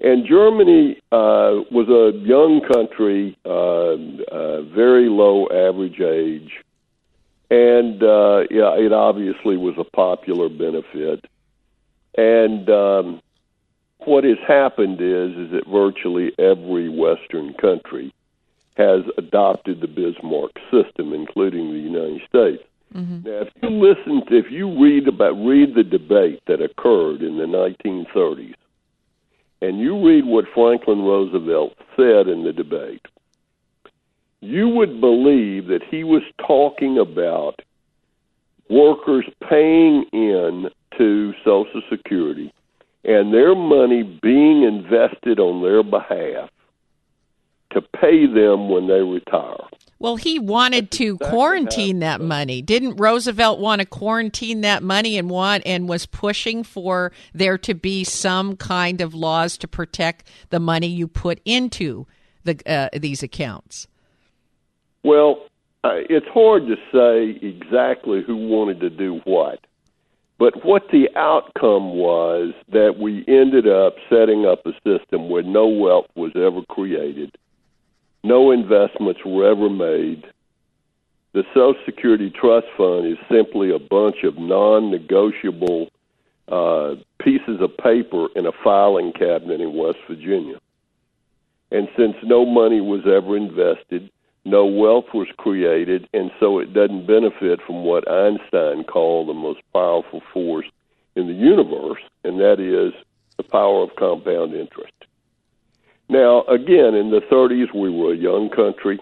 [0.00, 3.94] And Germany uh, was a young country, uh,
[4.34, 6.50] uh, very low average age,
[7.52, 11.26] and uh, yeah, it obviously was a popular benefit.
[12.16, 13.20] And um,
[13.98, 18.14] what has happened is is that virtually every Western country
[18.78, 22.62] has adopted the Bismarck system, including the United States.
[22.94, 23.28] Mm-hmm.
[23.28, 27.36] Now, if you listen, to, if you read about read the debate that occurred in
[27.36, 28.54] the 1930s,
[29.60, 33.04] and you read what Franklin Roosevelt said in the debate,
[34.42, 37.62] you would believe that he was talking about
[38.68, 42.52] workers paying in to Social Security
[43.04, 46.50] and their money being invested on their behalf
[47.70, 49.56] to pay them when they retire.
[50.00, 52.60] Well, he wanted to exactly quarantine that money.
[52.62, 57.74] Didn't Roosevelt want to quarantine that money and want and was pushing for there to
[57.74, 62.08] be some kind of laws to protect the money you put into
[62.42, 63.86] the uh, these accounts?
[65.02, 65.44] Well,
[65.84, 69.60] uh, it's hard to say exactly who wanted to do what.
[70.38, 75.66] But what the outcome was that we ended up setting up a system where no
[75.68, 77.36] wealth was ever created,
[78.24, 80.24] no investments were ever made.
[81.32, 85.88] The Social Security Trust Fund is simply a bunch of non negotiable
[86.48, 90.58] uh, pieces of paper in a filing cabinet in West Virginia.
[91.70, 94.10] And since no money was ever invested,
[94.44, 99.60] no wealth was created, and so it doesn't benefit from what Einstein called the most
[99.72, 100.66] powerful force
[101.14, 102.92] in the universe, and that is
[103.36, 104.92] the power of compound interest.
[106.08, 108.98] Now, again, in the 30s, we were a young country.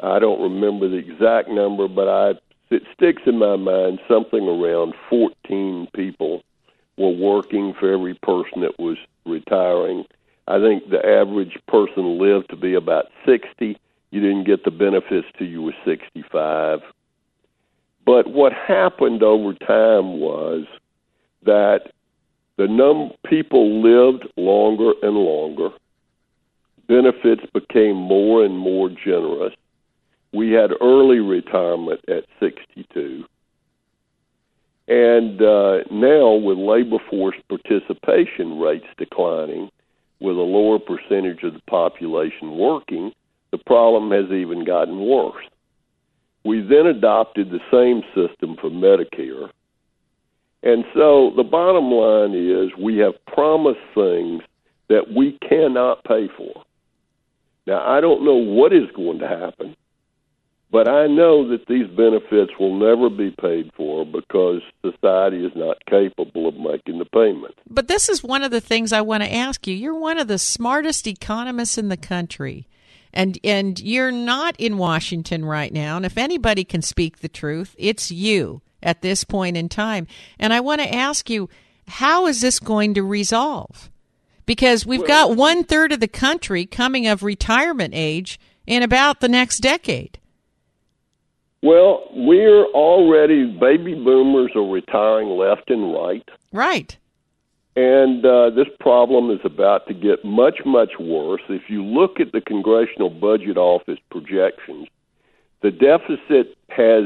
[0.00, 2.30] I don't remember the exact number, but I,
[2.70, 6.42] it sticks in my mind something around 14 people
[6.96, 10.04] were working for every person that was retiring.
[10.48, 13.78] I think the average person lived to be about 60
[14.10, 16.80] you didn't get the benefits till you were 65.
[18.04, 20.64] But what happened over time was
[21.44, 21.92] that
[22.56, 25.70] the num people lived longer and longer.
[26.88, 29.52] Benefits became more and more generous.
[30.32, 33.24] We had early retirement at 62.
[34.88, 39.70] And uh, now, with labor force participation rates declining,
[40.20, 43.12] with a lower percentage of the population working,
[43.50, 45.44] the problem has even gotten worse.
[46.44, 49.50] We then adopted the same system for Medicare.
[50.62, 54.42] And so the bottom line is we have promised things
[54.88, 56.64] that we cannot pay for.
[57.66, 59.76] Now, I don't know what is going to happen,
[60.70, 65.84] but I know that these benefits will never be paid for because society is not
[65.86, 67.58] capable of making the payments.
[67.68, 69.74] But this is one of the things I want to ask you.
[69.74, 72.66] You're one of the smartest economists in the country
[73.12, 75.96] and and you're not in Washington right now.
[75.96, 80.06] And if anybody can speak the truth it's you at this point in time.
[80.38, 81.48] And I want to ask you
[81.88, 83.90] how is this going to resolve?
[84.46, 89.28] Because we've got one third of the country coming of retirement age in about the
[89.28, 90.18] next decade.
[91.62, 96.28] Well we're already baby boomers are retiring left and right.
[96.52, 96.96] Right
[97.78, 101.42] and uh, this problem is about to get much, much worse.
[101.48, 104.88] If you look at the Congressional Budget Office projections,
[105.62, 107.04] the deficit has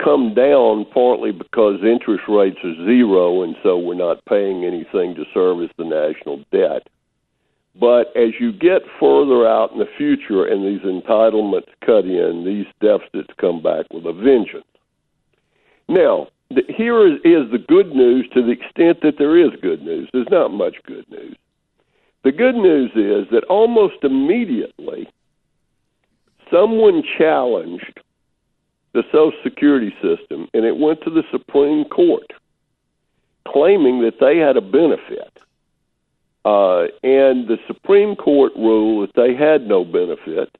[0.00, 5.24] come down partly because interest rates are zero, and so we're not paying anything to
[5.34, 6.86] service the national debt.
[7.74, 12.66] But as you get further out in the future and these entitlements cut in, these
[12.80, 14.64] deficits come back with a vengeance.
[15.88, 16.28] Now,
[16.68, 20.08] here is, is the good news to the extent that there is good news.
[20.12, 21.36] There's not much good news.
[22.24, 25.08] The good news is that almost immediately,
[26.50, 28.00] someone challenged
[28.92, 32.32] the Social Security system, and it went to the Supreme Court,
[33.46, 35.32] claiming that they had a benefit.
[36.44, 40.56] Uh, and the Supreme Court ruled that they had no benefit,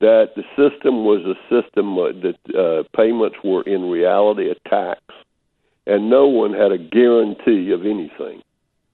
[0.00, 5.00] that the system was a system that uh, payments were in reality a tax,
[5.86, 8.42] and no one had a guarantee of anything.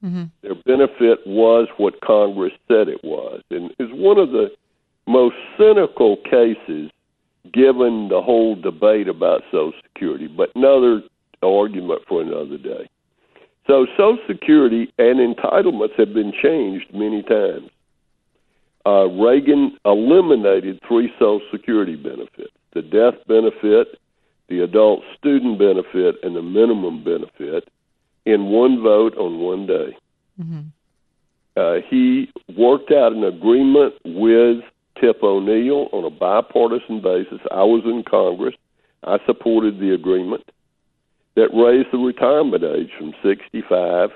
[0.05, 0.25] Mm-hmm.
[0.43, 4.51] Their benefit was what Congress said it was, and it's one of the
[5.07, 6.91] most cynical cases
[7.53, 10.29] given the whole debate about Social Security.
[10.29, 11.03] But another
[11.43, 12.89] argument for another day.
[13.67, 17.71] So Social Security and entitlements have been changed many times
[18.87, 23.99] uh, Reagan eliminated three Social Security benefits the death benefit,
[24.49, 27.69] the adult student benefit, and the minimum benefit
[28.25, 29.97] in one vote on one day.
[30.41, 30.61] Mm-hmm.
[31.59, 34.65] uh, he worked out an agreement with
[34.99, 37.41] Tip O'Neill on a bipartisan basis.
[37.51, 38.55] I was in Congress.
[39.05, 40.45] I supported the agreement
[41.35, 44.11] that raised the retirement age from 65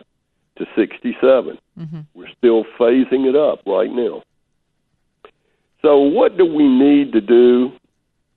[0.58, 1.58] to 67.
[1.78, 2.00] Mm-hmm.
[2.14, 4.22] We're still phasing it up right now.
[5.86, 7.70] So, what do we need to do?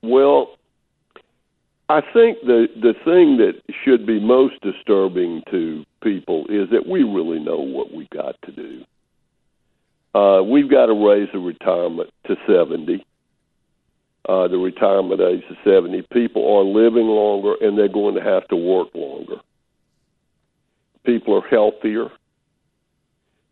[0.03, 0.51] Well,
[1.89, 7.01] I think the the thing that should be most disturbing to people is that we
[7.01, 8.83] really know what we've got to do.
[10.13, 13.03] Uh, we've got to raise the retirement to 70.
[14.27, 16.03] Uh, the retirement age to 70.
[16.13, 19.37] People are living longer and they're going to have to work longer.
[21.03, 22.09] People are healthier.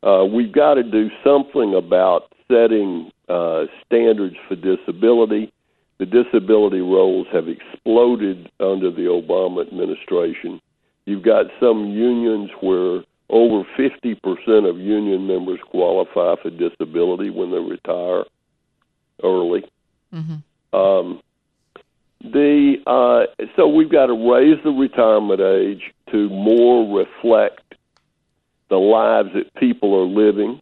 [0.04, 5.52] Uh, we've got to do something about setting uh, standards for disability.
[6.00, 10.62] The disability rolls have exploded under the Obama administration.
[11.06, 17.58] You've got some unions where over 50% of union members qualify for disability when they
[17.58, 18.24] retire
[19.24, 19.64] early.
[20.14, 20.78] Mm-hmm.
[20.78, 21.22] Um,
[22.22, 27.76] the uh, so we've got to raise the retirement age to more reflect
[28.70, 30.62] the lives that people are living.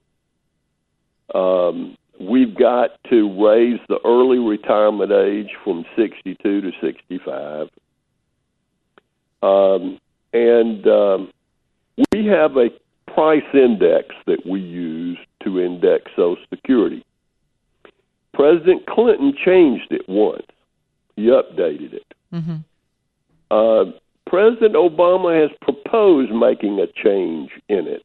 [1.33, 7.69] Um, we've got to raise the early retirement age from 62 to 65.
[9.41, 9.99] Um,
[10.33, 11.31] and um,
[12.11, 12.69] we have a
[13.11, 17.05] price index that we use to index Social Security.
[18.33, 20.45] President Clinton changed it once.
[21.15, 22.13] He updated it.
[22.33, 22.57] Mm-hmm.
[23.51, 23.91] Uh,
[24.27, 28.03] President Obama has proposed making a change in it.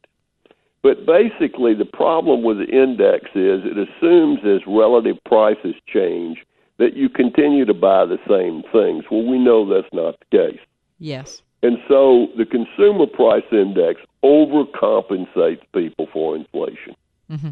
[0.83, 6.43] But basically, the problem with the index is it assumes as relative prices change
[6.77, 9.05] that you continue to buy the same things.
[9.11, 10.59] Well, we know that's not the case.
[10.97, 11.43] Yes.
[11.61, 16.95] And so the consumer price index overcompensates people for inflation.
[17.29, 17.49] Mm-hmm.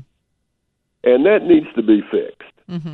[1.03, 2.51] And that needs to be fixed.
[2.69, 2.93] Mm-hmm.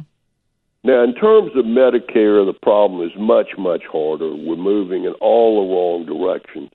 [0.84, 4.36] Now, in terms of Medicare, the problem is much, much harder.
[4.36, 6.70] We're moving in all the wrong directions.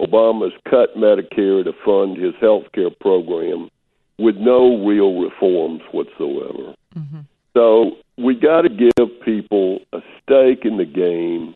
[0.00, 3.70] Obama's cut Medicare to fund his health care program
[4.18, 6.74] with no real reforms whatsoever.
[6.96, 7.20] Mm-hmm.
[7.54, 11.54] So we got to give people a stake in the game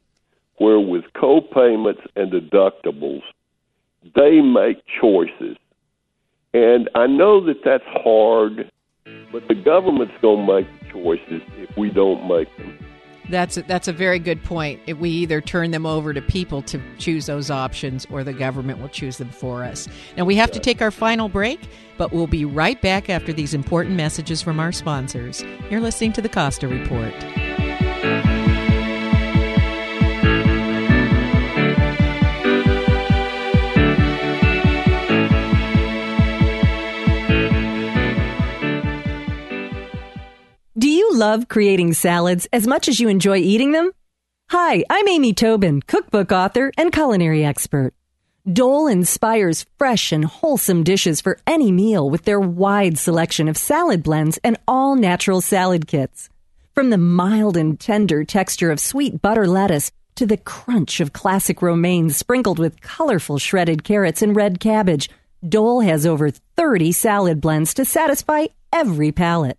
[0.59, 3.23] where with co-payments and deductibles,
[4.15, 5.57] they make choices.
[6.53, 8.71] And I know that that's hard,
[9.33, 12.79] but the government's going to make choices if we don't make them.
[13.29, 14.81] That's a, that's a very good point.
[14.99, 18.89] We either turn them over to people to choose those options, or the government will
[18.89, 19.89] choose them for us.
[20.17, 21.61] Now we have to take our final break,
[21.97, 25.43] but we'll be right back after these important messages from our sponsors.
[25.71, 27.15] You're listening to the Costa Report.
[41.15, 43.93] Love creating salads as much as you enjoy eating them?
[44.51, 47.95] Hi, I'm Amy Tobin, cookbook author and culinary expert.
[48.53, 54.03] Dole inspires fresh and wholesome dishes for any meal with their wide selection of salad
[54.03, 56.29] blends and all natural salad kits.
[56.75, 61.63] From the mild and tender texture of sweet butter lettuce to the crunch of classic
[61.63, 65.09] romaine sprinkled with colorful shredded carrots and red cabbage,
[65.49, 69.59] Dole has over 30 salad blends to satisfy every palate.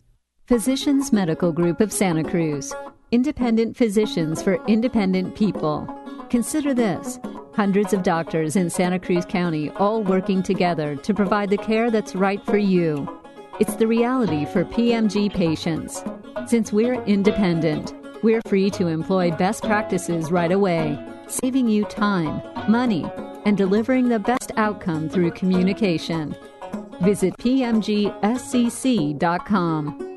[0.51, 2.73] Physicians Medical Group of Santa Cruz.
[3.11, 5.87] Independent physicians for independent people.
[6.29, 7.21] Consider this
[7.53, 12.15] hundreds of doctors in Santa Cruz County all working together to provide the care that's
[12.15, 13.07] right for you.
[13.61, 16.03] It's the reality for PMG patients.
[16.47, 23.09] Since we're independent, we're free to employ best practices right away, saving you time, money,
[23.45, 26.35] and delivering the best outcome through communication.
[26.99, 30.10] Visit PMGSCC.com.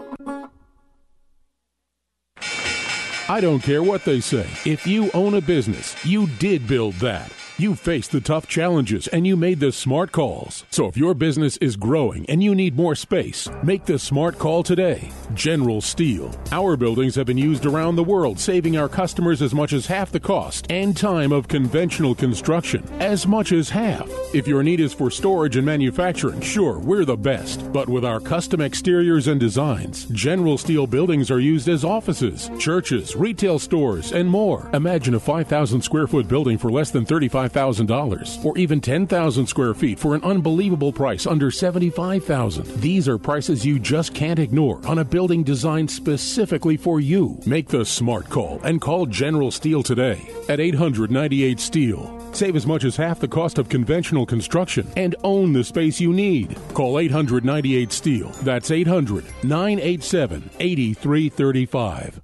[3.26, 4.46] I don't care what they say.
[4.70, 7.32] If you own a business, you did build that.
[7.56, 10.64] You faced the tough challenges and you made the smart calls.
[10.72, 14.64] So if your business is growing and you need more space, make the smart call
[14.64, 15.12] today.
[15.34, 16.34] General Steel.
[16.50, 20.10] Our buildings have been used around the world, saving our customers as much as half
[20.10, 22.82] the cost and time of conventional construction.
[22.98, 24.10] As much as half.
[24.34, 27.72] If your need is for storage and manufacturing, sure, we're the best.
[27.72, 33.14] But with our custom exteriors and designs, General Steel buildings are used as offices, churches,
[33.14, 34.68] retail stores, and more.
[34.74, 39.74] Imagine a 5,000 square foot building for less than 35 $75,000 or even 10,000 square
[39.74, 42.64] feet for an unbelievable price under 75,000.
[42.80, 47.40] These are prices you just can't ignore on a building designed specifically for you.
[47.46, 52.20] Make the smart call and call General Steel today at 898 Steel.
[52.32, 56.12] Save as much as half the cost of conventional construction and own the space you
[56.12, 56.56] need.
[56.74, 58.28] Call 898 Steel.
[58.42, 62.23] That's 800 987 8335.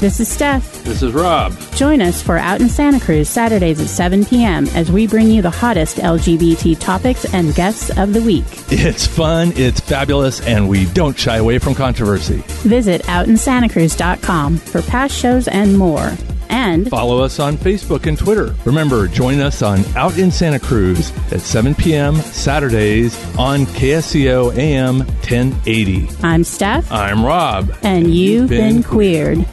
[0.00, 0.82] This is Steph.
[0.84, 1.54] This is Rob.
[1.74, 4.66] Join us for Out in Santa Cruz Saturdays at 7 p.m.
[4.68, 8.46] as we bring you the hottest LGBT topics and guests of the week.
[8.70, 12.42] It's fun, it's fabulous, and we don't shy away from controversy.
[12.62, 16.12] Visit OutinSantaCruz.com for past shows and more.
[16.48, 18.54] And follow us on Facebook and Twitter.
[18.64, 22.14] Remember, join us on Out in Santa Cruz at 7 p.m.
[22.16, 26.08] Saturdays on KSCO AM 1080.
[26.22, 26.90] I'm Steph.
[26.90, 27.70] I'm Rob.
[27.82, 29.46] And, and you've, you've, been, been queered.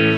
[0.00, 0.16] Welcome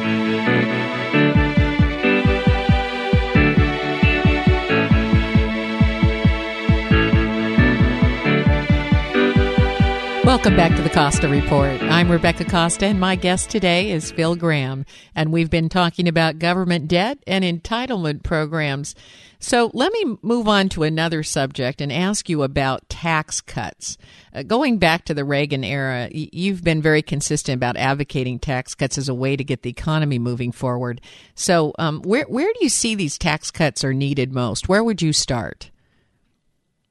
[10.55, 11.83] back to the Costa Report.
[11.83, 14.87] I'm Rebecca Costa, and my guest today is Phil Gramm.
[15.17, 18.95] And we've been talking about government debt and entitlement programs.
[19.41, 23.99] So let me move on to another subject and ask you about tax cuts.
[24.35, 28.97] Uh, going back to the Reagan era, you've been very consistent about advocating tax cuts
[28.97, 31.01] as a way to get the economy moving forward.
[31.35, 34.69] So, um, where where do you see these tax cuts are needed most?
[34.69, 35.71] Where would you start?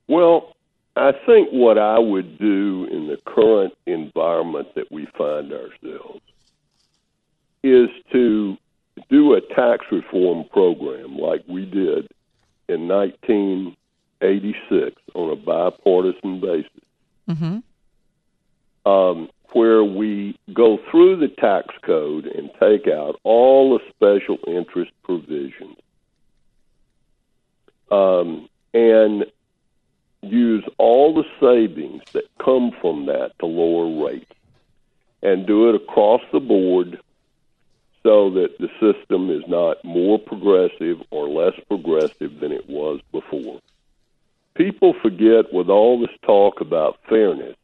[0.07, 0.55] Well,
[0.95, 6.21] I think what I would do in the current environment that we find ourselves
[7.63, 8.57] is to
[9.09, 12.07] do a tax reform program like we did
[12.67, 16.80] in 1986 on a bipartisan basis,
[17.35, 18.89] mm-hmm.
[18.89, 24.91] um, where we go through the tax code and take out all the special interest
[25.03, 25.77] provisions
[27.91, 29.25] um, and
[30.21, 34.31] use all the savings that come from that to lower rates
[35.23, 36.99] and do it across the board
[38.03, 43.59] so that the system is not more progressive or less progressive than it was before.
[44.55, 47.55] People forget, with all this talk about fairness,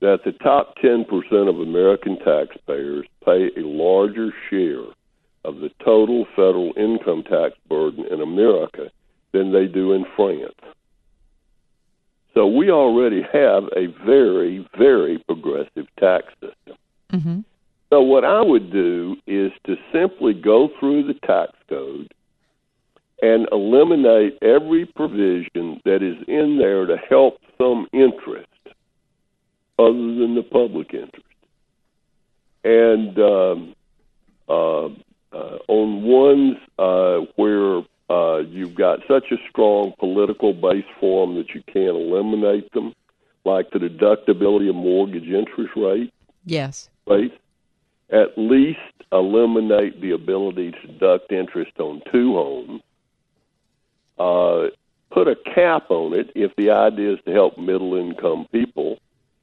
[0.00, 1.06] that the top 10%
[1.48, 4.84] of American taxpayers pay a larger share
[5.44, 8.90] of the total federal income tax burden in America
[9.32, 10.54] than they do in France.
[12.34, 16.76] So we already have a very, very progressive tax system.
[17.12, 17.40] Mm-hmm.
[17.90, 22.12] So, what I would do is to simply go through the tax code
[23.24, 28.48] and eliminate every provision that is in there to help some interest
[29.78, 31.24] other than the public interest.
[32.64, 33.74] And um,
[34.46, 34.86] uh,
[35.32, 41.36] uh, on ones uh, where uh, you've got such a strong political base for them
[41.36, 42.94] that you can't eliminate them,
[43.46, 46.12] like the deductibility of mortgage interest rate.
[46.44, 46.90] Yes.
[47.06, 47.32] Right
[48.10, 48.78] at least
[49.12, 52.82] eliminate the ability to deduct interest on two homes.
[54.18, 54.68] Uh,
[55.10, 58.98] put a cap on it if the idea is to help middle income people.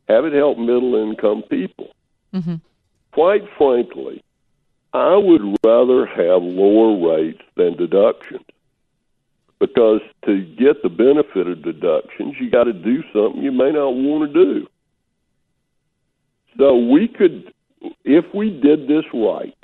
[0.08, 1.92] Have it help middle income people.
[2.34, 2.56] Mm-hmm.
[3.12, 4.24] Quite frankly,
[4.94, 8.46] I would rather have lower rates than deductions
[9.60, 13.90] because to get the benefit of deductions, you got to do something you may not
[13.96, 14.68] want to do.
[16.58, 17.54] So we could,
[18.04, 19.56] if we did this right,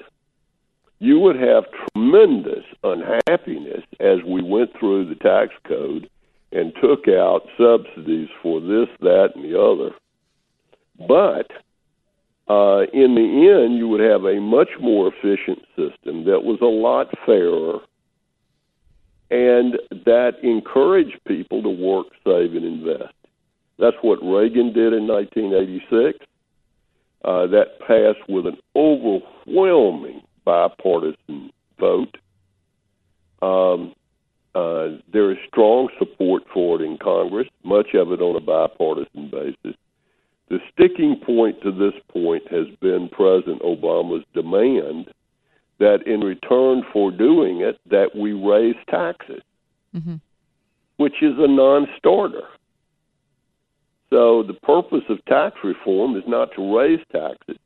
[1.00, 6.10] you would have tremendous unhappiness as we went through the tax code
[6.52, 9.96] and took out subsidies for this, that, and the other.
[10.98, 11.52] But
[12.52, 16.66] uh, in the end, you would have a much more efficient system that was a
[16.66, 17.80] lot fairer
[19.30, 23.14] and that encouraged people to work, save, and invest.
[23.78, 26.26] That's what Reagan did in 1986.
[27.26, 32.16] Uh, that passed with an overwhelming bipartisan vote.
[33.42, 33.94] Um,
[34.56, 39.30] uh, there is strong support for it in Congress, much of it on a bipartisan
[39.30, 39.78] basis.
[40.50, 45.10] The sticking point to this point has been President Obama's demand
[45.80, 49.42] that in return for doing it, that we raise taxes,
[49.94, 50.16] mm-hmm.
[50.96, 52.48] which is a non-starter.
[54.10, 57.58] So the purpose of tax reform is not to raise taxes.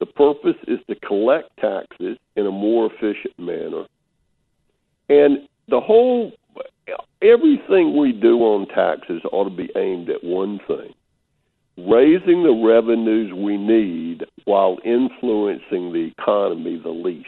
[0.00, 3.84] The purpose is to collect taxes in a more efficient manner.
[5.08, 6.32] And the whole,
[7.22, 10.94] everything we do on taxes ought to be aimed at one thing
[11.88, 17.26] raising the revenues we need while influencing the economy the least.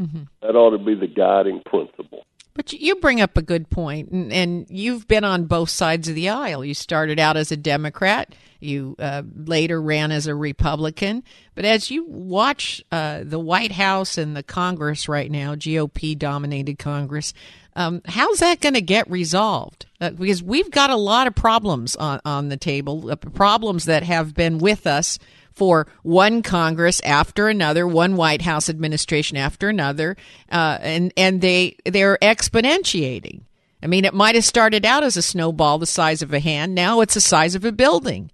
[0.00, 0.22] Mm-hmm.
[0.42, 2.24] That ought to be the guiding principle.
[2.60, 6.14] But you bring up a good point, and, and, you've been on both sides of
[6.14, 6.62] the aisle.
[6.62, 11.24] You started out as a Democrat, you uh, later ran as a Republican.
[11.54, 16.78] But as you watch uh, the White House and the Congress right now, GOP dominated
[16.78, 17.32] Congress,
[17.76, 19.86] um, how's that going to get resolved?
[19.98, 24.02] Uh, because we've got a lot of problems on, on the table, uh, problems that
[24.02, 25.18] have been with us
[25.54, 30.16] for one Congress after another, one White House administration after another,
[30.50, 33.42] uh, and and they they're exponentiating.
[33.82, 36.74] I mean, it might have started out as a snowball the size of a hand.
[36.74, 38.30] Now it's the size of a building.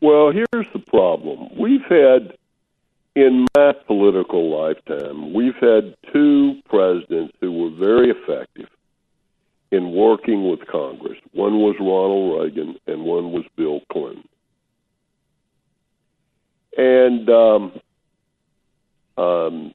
[0.00, 1.48] Well, here's the problem.
[1.58, 2.36] We've had,
[3.16, 8.68] in my political lifetime, we've had two presidents who were very effective
[9.72, 11.18] in working with Congress.
[11.32, 14.28] One was Ronald Reagan, and one was Bill Clinton.
[16.76, 17.80] And um,
[19.16, 19.74] um,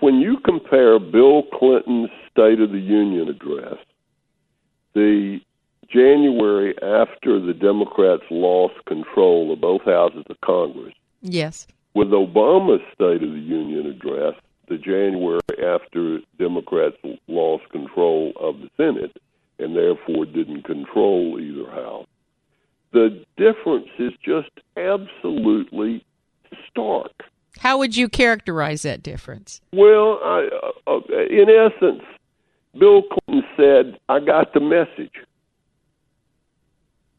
[0.00, 3.78] when you compare Bill Clinton's State of the Union address,
[4.94, 5.40] the
[5.88, 13.22] January after the Democrats lost control of both houses of Congress, yes, with Obama's State
[13.22, 14.34] of the Union address,
[14.68, 16.96] the January after Democrats
[17.28, 19.16] lost control of the Senate
[19.58, 22.06] and therefore didn't control either house.
[22.92, 26.04] The difference is just absolutely
[26.70, 27.12] stark.
[27.58, 29.60] How would you characterize that difference?
[29.72, 30.48] Well, I,
[30.86, 31.00] uh, uh,
[31.30, 32.02] in essence,
[32.78, 35.12] Bill Clinton said, "I got the message.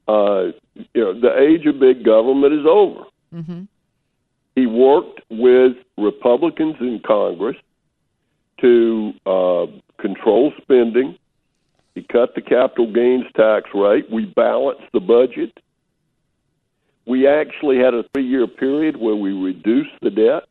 [0.08, 0.52] Uh,
[0.94, 3.64] you know, the age of big government is over." Mm-hmm.
[4.56, 7.58] He worked with Republicans in Congress
[8.62, 9.66] to uh,
[10.00, 11.18] control spending.
[11.94, 14.10] He cut the capital gains tax rate.
[14.12, 15.58] We balanced the budget.
[17.06, 20.44] We actually had a three year period where we reduced the debt.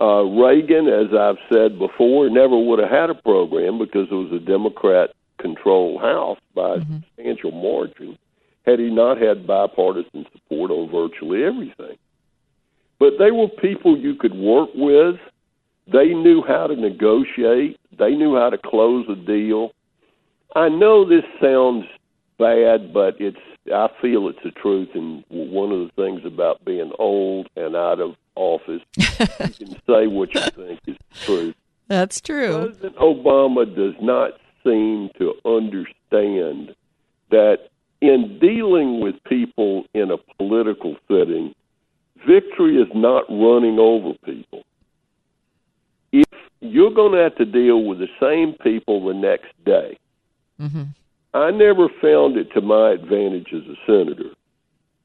[0.00, 4.32] Uh, Reagan, as I've said before, never would have had a program because it was
[4.32, 6.94] a Democrat controlled House by mm-hmm.
[6.94, 8.18] a substantial margin
[8.66, 11.96] had he not had bipartisan support on virtually everything.
[12.98, 15.16] But they were people you could work with.
[15.92, 17.78] They knew how to negotiate.
[17.96, 19.70] They knew how to close a deal.
[20.54, 21.84] I know this sounds
[22.38, 23.36] bad, but it's
[23.72, 24.90] I feel it's the truth.
[24.94, 30.06] And one of the things about being old and out of office, you can say
[30.06, 31.54] what you think is true.
[31.88, 32.66] That's true.
[32.66, 34.32] President Obama does not
[34.64, 36.74] seem to understand
[37.30, 37.68] that
[38.00, 41.54] in dealing with people in a political setting,
[42.26, 44.62] victory is not running over people.
[46.12, 46.26] If
[46.60, 49.98] you're going to have to deal with the same people the next day,
[50.60, 50.84] mm-hmm.
[51.36, 54.30] I never found it to my advantage as a senator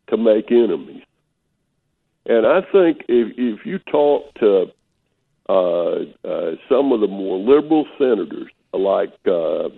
[0.09, 1.03] to make enemies.
[2.25, 4.65] And I think if if you talk to
[5.49, 9.69] uh, uh, some of the more liberal senators like uh,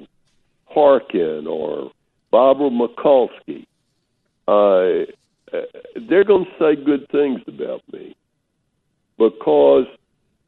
[0.65, 1.91] Harkin or
[2.31, 3.65] Barbara Mikulski,
[4.47, 5.11] uh,
[6.07, 8.15] they're going to say good things about me
[9.17, 9.85] because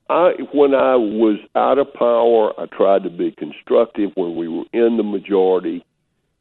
[0.10, 4.12] I, when I was out of power, I tried to be constructive.
[4.16, 5.84] When we were in the majority,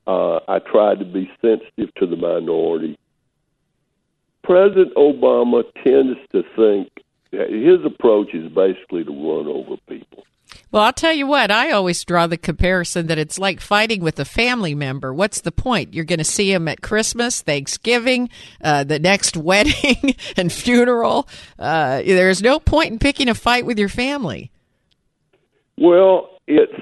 [0.07, 2.99] uh, I tried to be sensitive to the minority.
[4.43, 6.91] President Obama tends to think
[7.31, 10.25] his approach is basically to run over people.
[10.71, 14.19] Well, I'll tell you what, I always draw the comparison that it's like fighting with
[14.19, 15.15] a family member.
[15.15, 15.95] What's the point?
[15.95, 18.29] You're going to see them at Christmas, Thanksgiving,
[18.61, 21.29] uh, the next wedding and funeral.
[21.59, 24.51] Uh, there's no point in picking a fight with your family.
[25.79, 26.73] Well, it's,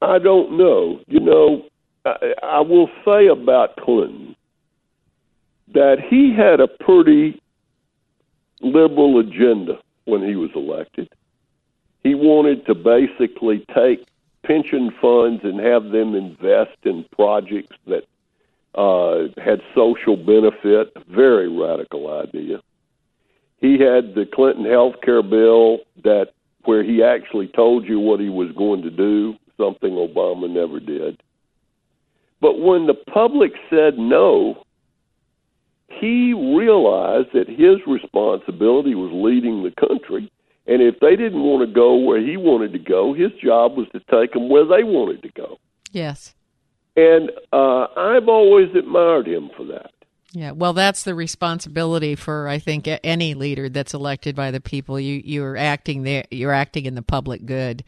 [0.00, 1.00] I don't know.
[1.06, 1.64] You know,
[2.04, 4.36] I, I will say about Clinton
[5.74, 7.40] that he had a pretty
[8.60, 11.08] liberal agenda when he was elected.
[12.02, 14.06] He wanted to basically take
[14.42, 18.04] pension funds and have them invest in projects that
[18.74, 20.92] uh, had social benefit.
[21.08, 22.60] Very radical idea.
[23.60, 26.32] He had the Clinton health care bill that
[26.64, 31.20] where he actually told you what he was going to do, something Obama never did.
[32.40, 34.62] But when the public said no,
[35.88, 40.30] he realized that his responsibility was leading the country.
[40.66, 43.88] And if they didn't want to go where he wanted to go, his job was
[43.92, 45.58] to take them where they wanted to go.
[45.92, 46.34] Yes.
[46.94, 49.92] And uh, I've always admired him for that.
[50.32, 55.00] Yeah, well, that's the responsibility for I think any leader that's elected by the people.
[55.00, 56.24] You you're acting there.
[56.30, 57.82] You're acting in the public good.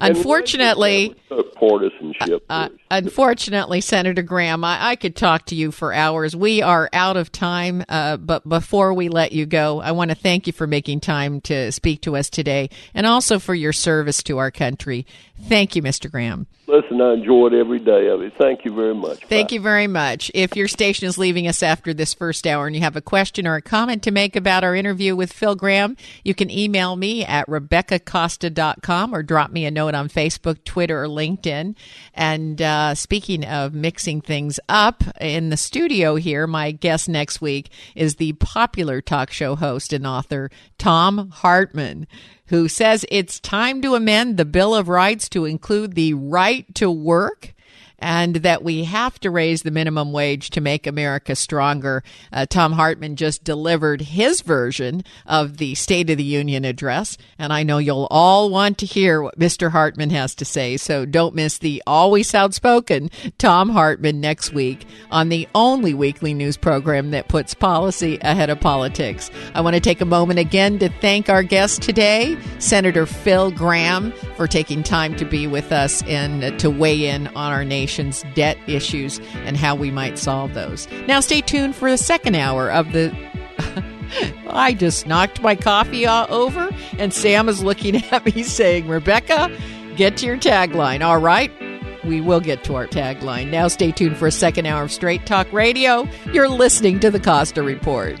[0.00, 1.14] Unfortunately,
[1.54, 2.44] partisanship.
[2.48, 6.34] Uh, unfortunately, Senator Gramm, I, I, could talk to you for hours.
[6.34, 10.16] We are out of time, uh, but before we let you go, I want to
[10.16, 14.22] thank you for making time to speak to us today, and also for your service
[14.24, 15.06] to our country.
[15.42, 16.10] Thank you, Mr.
[16.10, 16.46] Gramm.
[16.66, 18.32] Listen, I enjoyed every day of it.
[18.38, 19.22] Thank you very much.
[19.26, 19.54] Thank Bye.
[19.54, 20.30] you very much.
[20.32, 23.46] If your station is leaving us after this first hour and you have a question
[23.46, 25.94] or a comment to make about our interview with Phil Gramm,
[26.24, 31.06] you can email me at RebeccaCosta.com or drop me a note on Facebook, Twitter, or
[31.06, 31.76] LinkedIn.
[32.14, 37.70] And uh, speaking of mixing things up in the studio here, my guest next week
[37.94, 42.06] is the popular talk show host and author Thom Hartmann
[42.48, 46.90] who says it's time to amend the Bill of Rights to include the right to
[46.90, 47.53] work
[48.04, 52.04] and that we have to raise the minimum wage to make America stronger.
[52.30, 57.50] Uh, Thom Hartmann just delivered his version of the State of the Union address, and
[57.50, 59.70] I know you'll all want to hear what Mr.
[59.70, 60.76] Hartmann has to say.
[60.76, 66.58] So don't miss the always outspoken Thom Hartmann next week on the only weekly news
[66.58, 69.30] program that puts policy ahead of politics.
[69.54, 74.12] I want to take a moment again to thank our guest today, Senator Phil Gramm,
[74.36, 78.24] for taking time to be with us and to weigh in on our nation nation's
[78.34, 80.88] debt issues and how we might solve those.
[81.06, 83.14] Now, stay tuned for the second hour of the.
[84.48, 89.56] I just knocked my coffee over, and Sam is looking at me saying, Rebecca,
[89.96, 91.04] get to your tagline.
[91.04, 91.52] All right.
[92.04, 93.50] We will get to our tagline.
[93.50, 96.06] Now, stay tuned for a second hour of Straight Talk Radio.
[96.32, 98.20] You're listening to the Costa Report.